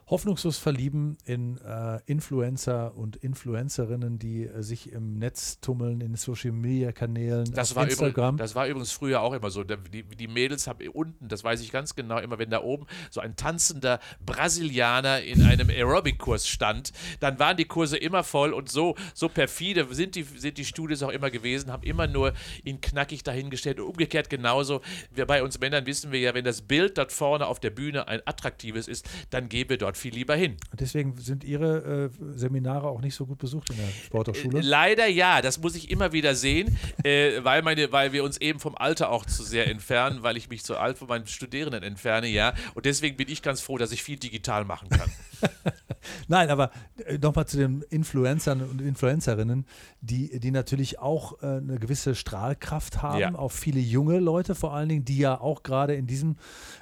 hoffnungslos 0.08 0.58
verlieben 0.58 1.18
in 1.26 1.58
äh, 1.58 2.00
Influencer 2.06 2.96
und 2.96 3.16
Influencerinnen, 3.18 4.18
die 4.18 4.46
äh, 4.46 4.62
sich 4.62 4.92
im 4.92 5.18
Netz 5.18 5.60
tummeln, 5.60 6.02
in 6.02 6.16
Social 6.16 6.52
Media 6.52 6.92
Kanälen, 6.92 7.52
das 7.54 7.76
war 7.76 7.84
Instagram. 7.86 8.36
Übrigens, 8.36 8.40
das 8.40 8.56
war 8.56 8.68
übrigens 8.68 8.92
früher 8.92 9.22
auch 9.22 9.34
immer 9.34 9.50
so. 9.50 9.64
Die, 9.64 10.04
die 10.04 10.28
Mädels 10.28 10.68
haben 10.68 10.88
unten, 10.90 11.28
das 11.28 11.44
weiß 11.44 11.62
ich 11.62 11.72
ganz 11.72 11.96
genau, 11.96 12.20
immer 12.20 12.38
wenn 12.38 12.50
da 12.50 12.62
oben 12.62 12.86
so 13.10 13.20
ein 13.20 13.36
tanzender 13.36 14.00
Brasilianer 14.26 15.22
in 15.22 15.44
einem 15.44 15.70
Aerobic-Kurs 15.70 16.48
stand, 16.48 16.92
dann 17.20 17.40
waren 17.40 17.58
die 17.58 17.66
Kurse 17.66 17.98
immer 17.98 18.24
voll 18.24 18.54
und 18.54 18.70
so, 18.70 18.96
so 19.14 19.28
perfide 19.28 19.88
sind 19.92 20.16
die, 20.16 20.24
sind 20.24 20.58
die 20.58 20.66
Studios 20.66 21.02
auch 21.04 21.10
immer 21.10 21.30
gewesen, 21.32 21.72
haben 21.72 21.84
immer 21.84 22.08
nur 22.08 22.34
ihn 22.64 22.80
knackig 22.80 23.24
dahingestellt 23.24 23.80
und 23.80 23.88
umgekehrt 23.88 24.30
genauso. 24.30 24.82
Wir 25.12 25.26
bei 25.26 25.35
uns 25.44 25.60
Männern 25.60 25.86
wissen 25.86 26.12
wir 26.12 26.20
ja, 26.20 26.34
wenn 26.34 26.46
das 26.46 26.62
Bild 26.62 26.98
dort 26.98 27.12
vorne 27.12 27.48
auf 27.48 27.60
der 27.60 27.70
Bühne 27.70 28.08
ein 28.08 28.22
attraktives 28.26 28.88
ist, 28.88 29.08
dann 29.30 29.50
gehen 29.50 29.70
wir 29.70 29.78
dort 29.78 29.98
viel 29.98 30.14
lieber 30.14 30.36
hin. 30.36 30.58
Deswegen 30.74 31.18
sind 31.18 31.44
Ihre 31.44 32.10
äh, 32.12 32.38
Seminare 32.38 32.88
auch 32.88 33.02
nicht 33.02 33.16
so 33.16 33.26
gut 33.26 33.38
besucht 33.38 33.70
in 33.70 33.78
der 33.78 33.88
Sporthochschule? 34.06 34.60
Äh, 34.60 34.62
leider 34.62 35.08
ja, 35.08 35.42
das 35.42 35.60
muss 35.60 35.76
ich 35.76 35.90
immer 35.90 36.12
wieder 36.12 36.36
sehen, 36.36 36.78
äh, 37.04 37.44
weil, 37.44 37.62
meine, 37.62 37.92
weil 37.92 38.14
wir 38.14 38.24
uns 38.24 38.38
eben 38.38 38.60
vom 38.60 38.76
Alter 38.76 39.10
auch 39.10 39.26
zu 39.26 39.44
sehr 39.44 39.68
entfernen, 39.68 40.24
weil 40.24 40.38
ich 40.38 40.50
mich 40.50 40.64
zu 40.64 40.78
alt 40.78 40.98
von 40.98 41.08
meinen 41.08 41.28
Studierenden 41.28 41.84
entferne, 41.84 42.28
ja. 42.28 42.54
Und 42.74 42.86
deswegen 42.86 43.18
bin 43.18 43.30
ich 43.30 43.42
ganz 43.42 43.62
froh, 43.62 43.78
dass 43.78 43.92
ich 43.92 44.04
viel 44.04 44.18
digital 44.18 44.66
machen 44.66 44.90
kann. 44.90 45.12
Nein, 46.28 46.50
aber 46.50 46.72
äh, 47.06 47.18
nochmal 47.18 47.48
zu 47.48 47.58
den 47.58 47.82
Influencern 47.90 48.62
und 48.62 48.82
Influencerinnen, 48.82 49.66
die, 50.02 50.40
die 50.40 50.52
natürlich 50.52 51.00
auch 51.00 51.42
äh, 51.42 51.58
eine 51.58 51.80
gewisse 51.80 52.16
Strahlkraft 52.16 53.02
haben, 53.02 53.20
ja. 53.20 53.36
auch 53.36 53.52
viele 53.52 53.80
junge 53.80 54.20
Leute 54.20 54.56
vor 54.56 54.74
allen 54.74 54.90
Dingen, 54.90 55.06
die 55.06 55.18
ja 55.18 55.40
auch 55.40 55.64
gerade 55.64 55.96
in 55.96 56.08
diesen 56.08 56.38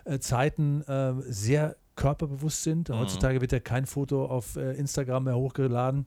äh, 0.05 0.19
Zeiten 0.19 0.81
äh, 0.83 1.13
sehr 1.27 1.75
körperbewusst 1.95 2.63
sind. 2.63 2.89
Mhm. 2.89 2.99
Heutzutage 2.99 3.41
wird 3.41 3.51
ja 3.51 3.59
kein 3.59 3.86
Foto 3.86 4.25
auf 4.25 4.55
äh, 4.55 4.73
Instagram 4.73 5.25
mehr 5.25 5.36
hochgeladen, 5.36 6.05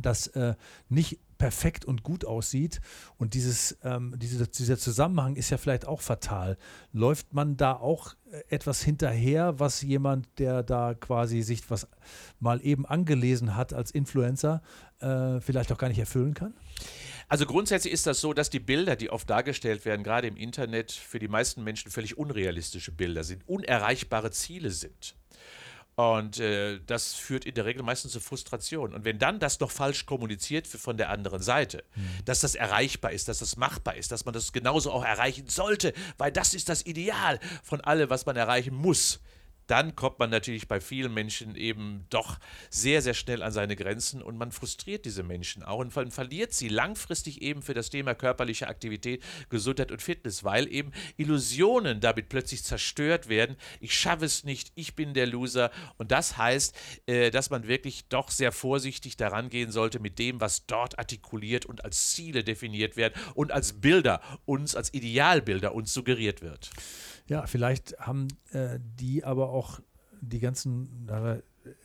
das 0.00 0.28
äh, 0.28 0.54
nicht 0.88 1.18
perfekt 1.38 1.84
und 1.84 2.02
gut 2.02 2.24
aussieht. 2.24 2.80
Und 3.18 3.34
dieses, 3.34 3.76
ähm, 3.82 4.14
diese, 4.16 4.46
dieser 4.48 4.78
Zusammenhang 4.78 5.36
ist 5.36 5.50
ja 5.50 5.58
vielleicht 5.58 5.86
auch 5.86 6.00
fatal. 6.00 6.56
Läuft 6.92 7.32
man 7.34 7.56
da 7.56 7.74
auch 7.74 8.14
äh, 8.30 8.42
etwas 8.48 8.82
hinterher, 8.82 9.58
was 9.58 9.82
jemand, 9.82 10.26
der 10.38 10.62
da 10.62 10.94
quasi 10.94 11.42
sich 11.42 11.70
was 11.70 11.86
mal 12.40 12.64
eben 12.64 12.86
angelesen 12.86 13.54
hat 13.56 13.72
als 13.72 13.90
Influencer, 13.90 14.62
äh, 15.00 15.40
vielleicht 15.40 15.72
auch 15.72 15.78
gar 15.78 15.88
nicht 15.88 15.98
erfüllen 15.98 16.34
kann? 16.34 16.54
Also 17.28 17.44
grundsätzlich 17.44 17.92
ist 17.92 18.06
das 18.06 18.20
so, 18.20 18.32
dass 18.32 18.50
die 18.50 18.60
Bilder, 18.60 18.94
die 18.94 19.10
oft 19.10 19.28
dargestellt 19.28 19.84
werden, 19.84 20.04
gerade 20.04 20.28
im 20.28 20.36
Internet, 20.36 20.92
für 20.92 21.18
die 21.18 21.28
meisten 21.28 21.64
Menschen 21.64 21.90
völlig 21.90 22.16
unrealistische 22.16 22.92
Bilder 22.92 23.24
sind, 23.24 23.46
unerreichbare 23.48 24.30
Ziele 24.30 24.70
sind. 24.70 25.16
Und 25.96 26.40
äh, 26.40 26.78
das 26.86 27.14
führt 27.14 27.46
in 27.46 27.54
der 27.54 27.64
Regel 27.64 27.82
meistens 27.82 28.12
zu 28.12 28.20
Frustration. 28.20 28.92
Und 28.92 29.06
wenn 29.06 29.18
dann 29.18 29.38
das 29.38 29.60
noch 29.60 29.70
falsch 29.70 30.04
kommuniziert 30.04 30.70
wird 30.70 30.82
von 30.82 30.98
der 30.98 31.08
anderen 31.08 31.42
Seite, 31.42 31.84
mhm. 31.94 32.24
dass 32.26 32.40
das 32.40 32.54
erreichbar 32.54 33.12
ist, 33.12 33.28
dass 33.28 33.38
das 33.38 33.56
machbar 33.56 33.96
ist, 33.96 34.12
dass 34.12 34.26
man 34.26 34.34
das 34.34 34.52
genauso 34.52 34.92
auch 34.92 35.04
erreichen 35.04 35.48
sollte, 35.48 35.94
weil 36.18 36.30
das 36.30 36.52
ist 36.52 36.68
das 36.68 36.84
Ideal 36.84 37.40
von 37.62 37.80
allem, 37.80 38.10
was 38.10 38.26
man 38.26 38.36
erreichen 38.36 38.74
muss, 38.74 39.20
dann 39.66 39.96
kommt 39.96 40.18
man 40.18 40.30
natürlich 40.30 40.68
bei 40.68 40.80
vielen 40.80 41.12
Menschen 41.12 41.56
eben 41.56 42.06
doch 42.10 42.38
sehr, 42.70 43.02
sehr 43.02 43.14
schnell 43.14 43.42
an 43.42 43.52
seine 43.52 43.76
Grenzen 43.76 44.22
und 44.22 44.36
man 44.36 44.52
frustriert 44.52 45.04
diese 45.04 45.22
Menschen 45.22 45.62
auch 45.62 45.78
und 45.78 45.92
verliert 45.92 46.52
sie 46.52 46.68
langfristig 46.68 47.42
eben 47.42 47.62
für 47.62 47.74
das 47.74 47.90
Thema 47.90 48.14
körperliche 48.14 48.68
Aktivität, 48.68 49.22
Gesundheit 49.48 49.90
und 49.90 50.02
Fitness, 50.02 50.44
weil 50.44 50.72
eben 50.72 50.92
Illusionen 51.16 52.00
damit 52.00 52.28
plötzlich 52.28 52.62
zerstört 52.64 53.28
werden. 53.28 53.56
Ich 53.80 53.94
schaffe 53.94 54.24
es 54.24 54.44
nicht, 54.44 54.72
ich 54.74 54.94
bin 54.94 55.14
der 55.14 55.26
Loser 55.26 55.70
und 55.98 56.12
das 56.12 56.36
heißt, 56.36 56.76
äh, 57.06 57.30
dass 57.30 57.50
man 57.50 57.66
wirklich 57.66 58.08
doch 58.08 58.30
sehr 58.30 58.52
vorsichtig 58.52 59.16
daran 59.16 59.48
gehen 59.48 59.72
sollte 59.72 59.98
mit 59.98 60.18
dem, 60.18 60.40
was 60.40 60.66
dort 60.66 60.98
artikuliert 60.98 61.66
und 61.66 61.84
als 61.84 62.10
Ziele 62.12 62.44
definiert 62.44 62.96
werden 62.96 63.14
und 63.34 63.52
als 63.52 63.74
Bilder 63.74 64.20
uns, 64.44 64.76
als 64.76 64.92
Idealbilder 64.94 65.74
uns 65.74 65.92
suggeriert 65.92 66.42
wird. 66.42 66.70
Ja, 67.28 67.46
vielleicht 67.46 67.98
haben 67.98 68.28
äh, 68.52 68.78
die 68.80 69.24
aber 69.24 69.50
auch 69.50 69.80
die 70.20 70.40
ganzen 70.40 71.08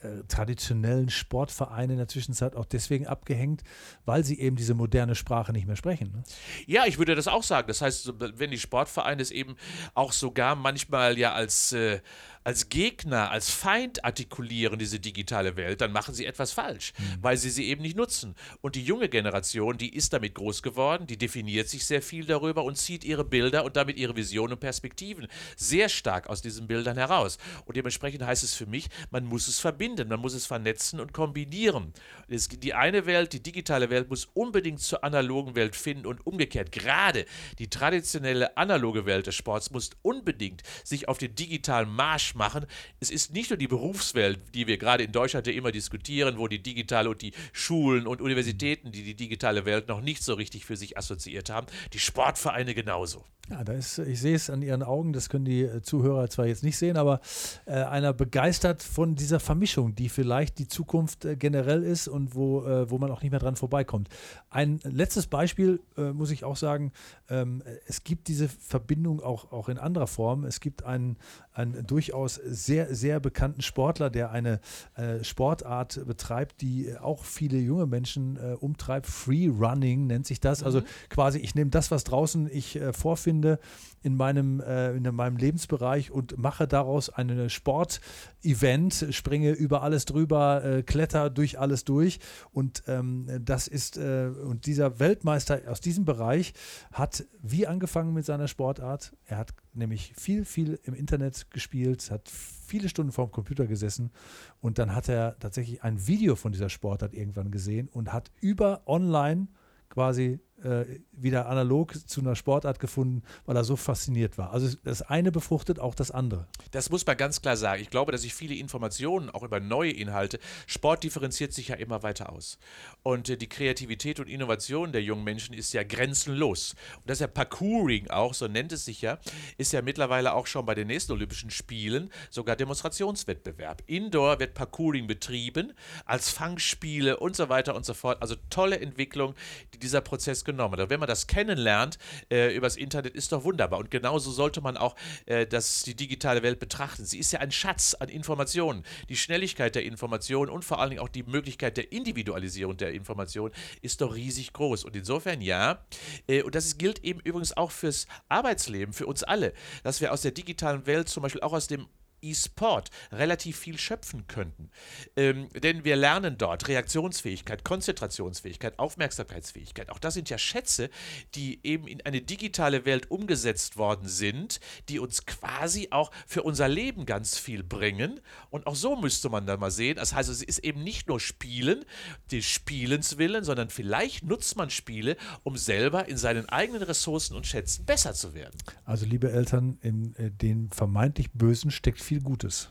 äh, 0.01 0.23
traditionellen 0.27 1.09
Sportvereine 1.09 1.93
in 1.93 1.97
der 1.97 2.07
Zwischenzeit 2.07 2.55
auch 2.55 2.65
deswegen 2.65 3.07
abgehängt, 3.07 3.63
weil 4.05 4.23
sie 4.23 4.39
eben 4.39 4.55
diese 4.55 4.73
moderne 4.73 5.15
Sprache 5.15 5.51
nicht 5.51 5.67
mehr 5.67 5.75
sprechen. 5.75 6.11
Ne? 6.11 6.23
Ja, 6.67 6.85
ich 6.85 6.97
würde 6.97 7.15
das 7.15 7.27
auch 7.27 7.43
sagen. 7.43 7.67
Das 7.67 7.81
heißt, 7.81 8.13
wenn 8.19 8.51
die 8.51 8.59
Sportvereine 8.59 9.21
es 9.21 9.31
eben 9.31 9.55
auch 9.93 10.11
sogar 10.11 10.55
manchmal 10.55 11.17
ja 11.17 11.33
als 11.33 11.71
äh, 11.73 12.01
als 12.43 12.69
Gegner, 12.69 13.31
als 13.31 13.49
Feind 13.49 14.03
artikulieren, 14.03 14.79
diese 14.79 14.99
digitale 14.99 15.55
Welt, 15.55 15.81
dann 15.81 15.91
machen 15.91 16.13
sie 16.13 16.25
etwas 16.25 16.51
falsch, 16.51 16.93
mhm. 16.97 17.17
weil 17.21 17.37
sie 17.37 17.49
sie 17.49 17.65
eben 17.65 17.81
nicht 17.81 17.95
nutzen. 17.95 18.35
Und 18.61 18.75
die 18.75 18.83
junge 18.83 19.09
Generation, 19.09 19.77
die 19.77 19.93
ist 19.95 20.13
damit 20.13 20.35
groß 20.35 20.63
geworden, 20.63 21.05
die 21.05 21.17
definiert 21.17 21.69
sich 21.69 21.85
sehr 21.85 22.01
viel 22.01 22.25
darüber 22.25 22.63
und 22.63 22.77
zieht 22.77 23.03
ihre 23.03 23.23
Bilder 23.23 23.63
und 23.63 23.75
damit 23.75 23.97
ihre 23.97 24.15
Visionen 24.15 24.53
und 24.53 24.59
Perspektiven 24.59 25.27
sehr 25.55 25.89
stark 25.89 26.27
aus 26.29 26.41
diesen 26.41 26.67
Bildern 26.67 26.97
heraus. 26.97 27.37
Und 27.65 27.77
dementsprechend 27.77 28.25
heißt 28.25 28.43
es 28.43 28.55
für 28.55 28.65
mich, 28.65 28.89
man 29.11 29.25
muss 29.25 29.47
es 29.47 29.59
verbinden, 29.59 30.07
man 30.07 30.19
muss 30.19 30.33
es 30.33 30.45
vernetzen 30.45 30.99
und 30.99 31.13
kombinieren. 31.13 31.93
die 32.27 32.73
eine 32.73 33.05
Welt, 33.05 33.33
die 33.33 33.43
digitale 33.43 33.89
Welt, 33.89 34.09
muss 34.09 34.29
unbedingt 34.33 34.79
zur 34.79 35.03
analogen 35.03 35.55
Welt 35.55 35.75
finden 35.75 36.07
und 36.07 36.25
umgekehrt. 36.25 36.71
Gerade 36.71 37.25
die 37.59 37.69
traditionelle 37.69 38.57
analoge 38.57 39.05
Welt 39.05 39.27
des 39.27 39.35
Sports 39.35 39.71
muss 39.71 39.91
unbedingt 40.01 40.63
sich 40.83 41.07
auf 41.07 41.17
den 41.17 41.35
digitalen 41.35 41.89
Marsch 41.89 42.30
machen. 42.35 42.65
Es 42.99 43.09
ist 43.09 43.33
nicht 43.33 43.49
nur 43.49 43.57
die 43.57 43.67
Berufswelt, 43.67 44.39
die 44.53 44.67
wir 44.67 44.77
gerade 44.77 45.03
in 45.03 45.11
Deutschland 45.11 45.47
ja 45.47 45.53
immer 45.53 45.71
diskutieren, 45.71 46.37
wo 46.37 46.47
die 46.47 46.61
digitale 46.61 47.09
und 47.09 47.21
die 47.21 47.33
Schulen 47.53 48.07
und 48.07 48.21
Universitäten, 48.21 48.91
die 48.91 49.03
die 49.03 49.15
digitale 49.15 49.65
Welt 49.65 49.87
noch 49.87 50.01
nicht 50.01 50.23
so 50.23 50.33
richtig 50.33 50.65
für 50.65 50.77
sich 50.77 50.97
assoziiert 50.97 51.49
haben, 51.49 51.67
die 51.93 51.99
Sportvereine 51.99 52.73
genauso. 52.73 53.25
Ja, 53.49 53.63
da 53.63 53.73
ist, 53.73 53.97
ich 53.97 54.21
sehe 54.21 54.35
es 54.35 54.49
an 54.49 54.61
Ihren 54.61 54.83
Augen, 54.83 55.13
das 55.13 55.27
können 55.27 55.45
die 55.45 55.63
äh, 55.63 55.81
Zuhörer 55.81 56.29
zwar 56.29 56.45
jetzt 56.45 56.63
nicht 56.63 56.77
sehen, 56.77 56.95
aber 56.95 57.19
äh, 57.65 57.73
einer 57.73 58.13
begeistert 58.13 58.81
von 58.83 59.15
dieser 59.15 59.39
Vermischung, 59.39 59.95
die 59.95 60.09
vielleicht 60.09 60.59
die 60.59 60.67
Zukunft 60.67 61.25
äh, 61.25 61.35
generell 61.35 61.83
ist 61.83 62.07
und 62.07 62.35
wo, 62.35 62.63
äh, 62.63 62.89
wo 62.89 62.97
man 62.97 63.11
auch 63.11 63.21
nicht 63.21 63.31
mehr 63.31 63.39
dran 63.39 63.55
vorbeikommt. 63.55 64.09
Ein 64.49 64.79
letztes 64.83 65.27
Beispiel 65.27 65.81
äh, 65.97 66.13
muss 66.13 66.31
ich 66.31 66.43
auch 66.43 66.55
sagen, 66.55 66.91
ähm, 67.29 67.61
es 67.87 68.03
gibt 68.03 68.27
diese 68.27 68.47
Verbindung 68.47 69.21
auch, 69.21 69.51
auch 69.51 69.69
in 69.69 69.77
anderer 69.77 70.07
Form. 70.07 70.45
Es 70.45 70.59
gibt 70.59 70.83
einen, 70.85 71.17
einen 71.51 71.85
durchaus 71.85 72.35
sehr, 72.35 72.93
sehr 72.93 73.19
bekannten 73.19 73.61
Sportler, 73.61 74.09
der 74.09 74.31
eine 74.31 74.61
äh, 74.95 75.23
Sportart 75.23 76.05
betreibt, 76.05 76.61
die 76.61 76.95
auch 76.97 77.25
viele 77.25 77.57
junge 77.57 77.85
Menschen 77.85 78.37
umtreibt. 78.57 79.07
Free 79.07 79.47
Running 79.47 80.07
nennt 80.07 80.25
sich 80.25 80.39
das. 80.39 80.63
Also 80.63 80.81
mhm. 80.81 80.85
quasi, 81.09 81.39
ich 81.39 81.55
nehme 81.55 81.69
das, 81.69 81.91
was 81.91 82.03
draußen 82.03 82.49
ich 82.51 82.79
vorfinde, 82.91 83.30
finde 83.31 83.59
in 84.03 84.17
meinem, 84.17 84.59
äh, 84.59 84.91
in 84.91 85.03
meinem 85.15 85.37
Lebensbereich 85.37 86.11
und 86.11 86.37
mache 86.37 86.67
daraus 86.67 87.09
ein 87.09 87.49
Sport-Event, 87.49 89.07
springe 89.11 89.51
über 89.51 89.83
alles 89.83 90.05
drüber, 90.05 90.63
äh, 90.63 90.83
kletter 90.83 91.29
durch 91.29 91.57
alles 91.57 91.85
durch. 91.85 92.19
Und 92.51 92.83
ähm, 92.87 93.27
das 93.39 93.67
ist, 93.67 93.97
äh, 93.97 94.31
und 94.43 94.65
dieser 94.65 94.99
Weltmeister 94.99 95.61
aus 95.67 95.79
diesem 95.79 96.03
Bereich 96.03 96.53
hat 96.91 97.23
wie 97.41 97.67
angefangen 97.67 98.13
mit 98.13 98.25
seiner 98.25 98.49
Sportart. 98.49 99.15
Er 99.25 99.37
hat 99.37 99.53
nämlich 99.73 100.13
viel, 100.17 100.43
viel 100.43 100.79
im 100.83 100.93
Internet 100.93 101.51
gespielt, 101.51 102.11
hat 102.11 102.27
viele 102.27 102.89
Stunden 102.89 103.13
vorm 103.13 103.31
Computer 103.31 103.65
gesessen 103.65 104.11
und 104.59 104.77
dann 104.77 104.93
hat 104.93 105.07
er 105.07 105.37
tatsächlich 105.39 105.83
ein 105.83 106.05
Video 106.07 106.35
von 106.35 106.51
dieser 106.51 106.69
Sportart 106.69 107.13
irgendwann 107.13 107.51
gesehen 107.51 107.87
und 107.93 108.11
hat 108.11 108.31
über 108.41 108.81
online 108.87 109.47
quasi 109.89 110.39
äh, 110.63 110.85
wieder 111.11 111.47
analog 111.47 111.93
zu 112.07 112.21
einer 112.21 112.35
Sportart 112.35 112.79
gefunden, 112.79 113.23
weil 113.45 113.55
er 113.55 113.63
so 113.63 113.75
fasziniert 113.75 114.37
war. 114.37 114.53
Also 114.53 114.75
das 114.83 115.01
eine 115.01 115.31
befruchtet 115.31 115.79
auch 115.79 115.95
das 115.95 116.11
andere. 116.11 116.47
Das 116.71 116.89
muss 116.89 117.05
man 117.05 117.17
ganz 117.17 117.41
klar 117.41 117.57
sagen. 117.57 117.81
Ich 117.81 117.89
glaube, 117.89 118.11
dass 118.11 118.23
ich 118.23 118.33
viele 118.33 118.55
Informationen 118.55 119.29
auch 119.29 119.43
über 119.43 119.59
neue 119.59 119.91
Inhalte, 119.91 120.39
Sport 120.67 121.03
differenziert 121.03 121.53
sich 121.53 121.69
ja 121.69 121.75
immer 121.75 122.03
weiter 122.03 122.31
aus. 122.31 122.57
Und 123.03 123.29
äh, 123.29 123.37
die 123.37 123.49
Kreativität 123.49 124.19
und 124.19 124.27
Innovation 124.27 124.91
der 124.91 125.03
jungen 125.03 125.23
Menschen 125.23 125.53
ist 125.53 125.73
ja 125.73 125.83
grenzenlos. 125.83 126.75
Und 126.97 127.09
das 127.09 127.17
ist 127.17 127.21
ja 127.21 127.27
Parkouring 127.27 128.09
auch, 128.09 128.33
so 128.33 128.47
nennt 128.47 128.71
es 128.71 128.85
sich 128.85 129.01
ja, 129.01 129.19
ist 129.57 129.73
ja 129.73 129.81
mittlerweile 129.81 130.33
auch 130.33 130.47
schon 130.47 130.65
bei 130.65 130.75
den 130.75 130.87
nächsten 130.87 131.11
Olympischen 131.11 131.51
Spielen 131.51 132.09
sogar 132.29 132.55
Demonstrationswettbewerb. 132.55 133.83
Indoor 133.87 134.39
wird 134.39 134.53
Parkouring 134.53 135.07
betrieben, 135.07 135.73
als 136.05 136.29
Fangspiele 136.29 137.17
und 137.17 137.35
so 137.35 137.49
weiter 137.49 137.75
und 137.75 137.85
so 137.85 137.93
fort. 137.93 138.21
Also 138.21 138.35
tolle 138.49 138.79
Entwicklung, 138.79 139.35
die 139.73 139.79
dieser 139.79 140.01
Prozess 140.01 140.45
genommen 140.51 140.79
hat. 140.79 140.89
wenn 140.89 140.99
man 140.99 141.09
das 141.09 141.27
kennenlernt 141.27 141.97
äh, 142.31 142.55
übers 142.55 142.77
Internet, 142.77 143.13
ist 143.15 143.31
doch 143.31 143.43
wunderbar. 143.43 143.79
Und 143.79 143.91
genauso 143.91 144.31
sollte 144.31 144.61
man 144.61 144.77
auch 144.77 144.95
äh, 145.25 145.45
das, 145.45 145.83
die 145.83 145.95
digitale 145.95 146.43
Welt 146.43 146.59
betrachten. 146.59 147.05
Sie 147.05 147.19
ist 147.19 147.31
ja 147.31 147.39
ein 147.39 147.51
Schatz 147.51 147.93
an 147.93 148.09
Informationen. 148.09 148.83
Die 149.09 149.17
Schnelligkeit 149.17 149.75
der 149.75 149.83
Informationen 149.83 150.49
und 150.51 150.65
vor 150.65 150.79
allen 150.79 150.91
Dingen 150.91 151.01
auch 151.01 151.09
die 151.09 151.23
Möglichkeit 151.23 151.77
der 151.77 151.91
Individualisierung 151.91 152.77
der 152.77 152.93
Informationen 152.93 153.53
ist 153.81 154.01
doch 154.01 154.15
riesig 154.15 154.53
groß. 154.53 154.83
Und 154.85 154.95
insofern 154.95 155.41
ja, 155.41 155.83
äh, 156.27 156.43
und 156.43 156.55
das 156.55 156.77
gilt 156.77 157.03
eben 157.03 157.19
übrigens 157.21 157.55
auch 157.55 157.71
fürs 157.71 158.07
Arbeitsleben, 158.29 158.93
für 158.93 159.05
uns 159.05 159.23
alle, 159.23 159.53
dass 159.83 160.01
wir 160.01 160.11
aus 160.11 160.21
der 160.21 160.31
digitalen 160.31 160.85
Welt 160.85 161.09
zum 161.09 161.23
Beispiel 161.23 161.41
auch 161.41 161.53
aus 161.53 161.67
dem 161.67 161.87
E-Sport 162.21 162.89
relativ 163.11 163.57
viel 163.57 163.77
schöpfen 163.77 164.27
könnten. 164.27 164.69
Ähm, 165.15 165.49
denn 165.53 165.83
wir 165.83 165.95
lernen 165.95 166.37
dort 166.37 166.67
Reaktionsfähigkeit, 166.67 167.63
Konzentrationsfähigkeit, 167.63 168.79
Aufmerksamkeitsfähigkeit. 168.79 169.89
Auch 169.89 169.99
das 169.99 170.13
sind 170.13 170.29
ja 170.29 170.37
Schätze, 170.37 170.89
die 171.35 171.59
eben 171.63 171.87
in 171.87 172.01
eine 172.05 172.21
digitale 172.21 172.85
Welt 172.85 173.09
umgesetzt 173.09 173.77
worden 173.77 174.07
sind, 174.07 174.59
die 174.89 174.99
uns 174.99 175.25
quasi 175.25 175.87
auch 175.91 176.11
für 176.27 176.43
unser 176.43 176.67
Leben 176.67 177.05
ganz 177.05 177.37
viel 177.37 177.63
bringen. 177.63 178.19
Und 178.49 178.67
auch 178.67 178.75
so 178.75 178.95
müsste 178.95 179.29
man 179.29 179.45
da 179.45 179.57
mal 179.57 179.71
sehen. 179.71 179.95
Das 179.95 180.13
heißt, 180.13 180.29
es 180.29 180.43
ist 180.43 180.59
eben 180.59 180.83
nicht 180.83 181.07
nur 181.07 181.19
Spielen, 181.19 181.85
des 182.31 182.45
Spielens 182.45 183.17
willen, 183.17 183.43
sondern 183.43 183.69
vielleicht 183.69 184.23
nutzt 184.23 184.55
man 184.55 184.69
Spiele, 184.69 185.17
um 185.43 185.57
selber 185.57 186.07
in 186.07 186.17
seinen 186.17 186.47
eigenen 186.49 186.83
Ressourcen 186.83 187.35
und 187.35 187.47
Schätzen 187.47 187.85
besser 187.85 188.13
zu 188.13 188.33
werden. 188.33 188.57
Also, 188.85 189.05
liebe 189.05 189.31
Eltern, 189.31 189.77
in 189.81 190.15
äh, 190.15 190.31
den 190.31 190.69
vermeintlich 190.71 191.31
Bösen 191.31 191.71
steckt 191.71 192.01
viel 192.01 192.10
viel 192.11 192.19
Gutes. 192.19 192.67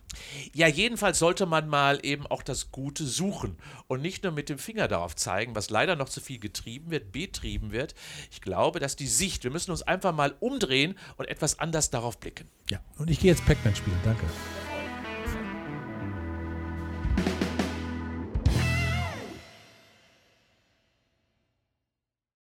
Ja, 0.53 0.67
jedenfalls 0.67 1.19
sollte 1.19 1.47
man 1.47 1.67
mal 1.67 2.01
eben 2.03 2.27
auch 2.27 2.43
das 2.43 2.71
Gute 2.71 3.07
suchen 3.07 3.57
und 3.87 4.03
nicht 4.03 4.23
nur 4.23 4.33
mit 4.33 4.51
dem 4.51 4.59
Finger 4.59 4.87
darauf 4.87 5.17
zeigen, 5.17 5.55
was 5.55 5.71
leider 5.71 5.97
noch 5.97 6.11
zu 6.11 6.21
viel 6.21 6.39
getrieben 6.39 6.91
wird, 6.91 7.11
betrieben 7.11 7.73
wird. 7.73 7.95
Ich 8.31 8.43
glaube, 8.43 8.81
dass 8.81 8.97
die 8.97 9.07
Sicht, 9.07 9.43
wir 9.43 9.51
müssen 9.51 9.71
uns 9.71 9.81
einfach 9.81 10.15
mal 10.15 10.35
umdrehen 10.41 10.95
und 11.17 11.27
etwas 11.27 11.59
anders 11.59 11.89
darauf 11.89 12.21
blicken. 12.21 12.49
Ja, 12.69 12.81
und 12.99 13.09
ich 13.09 13.19
gehe 13.19 13.31
jetzt 13.31 13.47
Pac-Man 13.47 13.75
spielen. 13.75 13.99
Danke. 14.05 14.27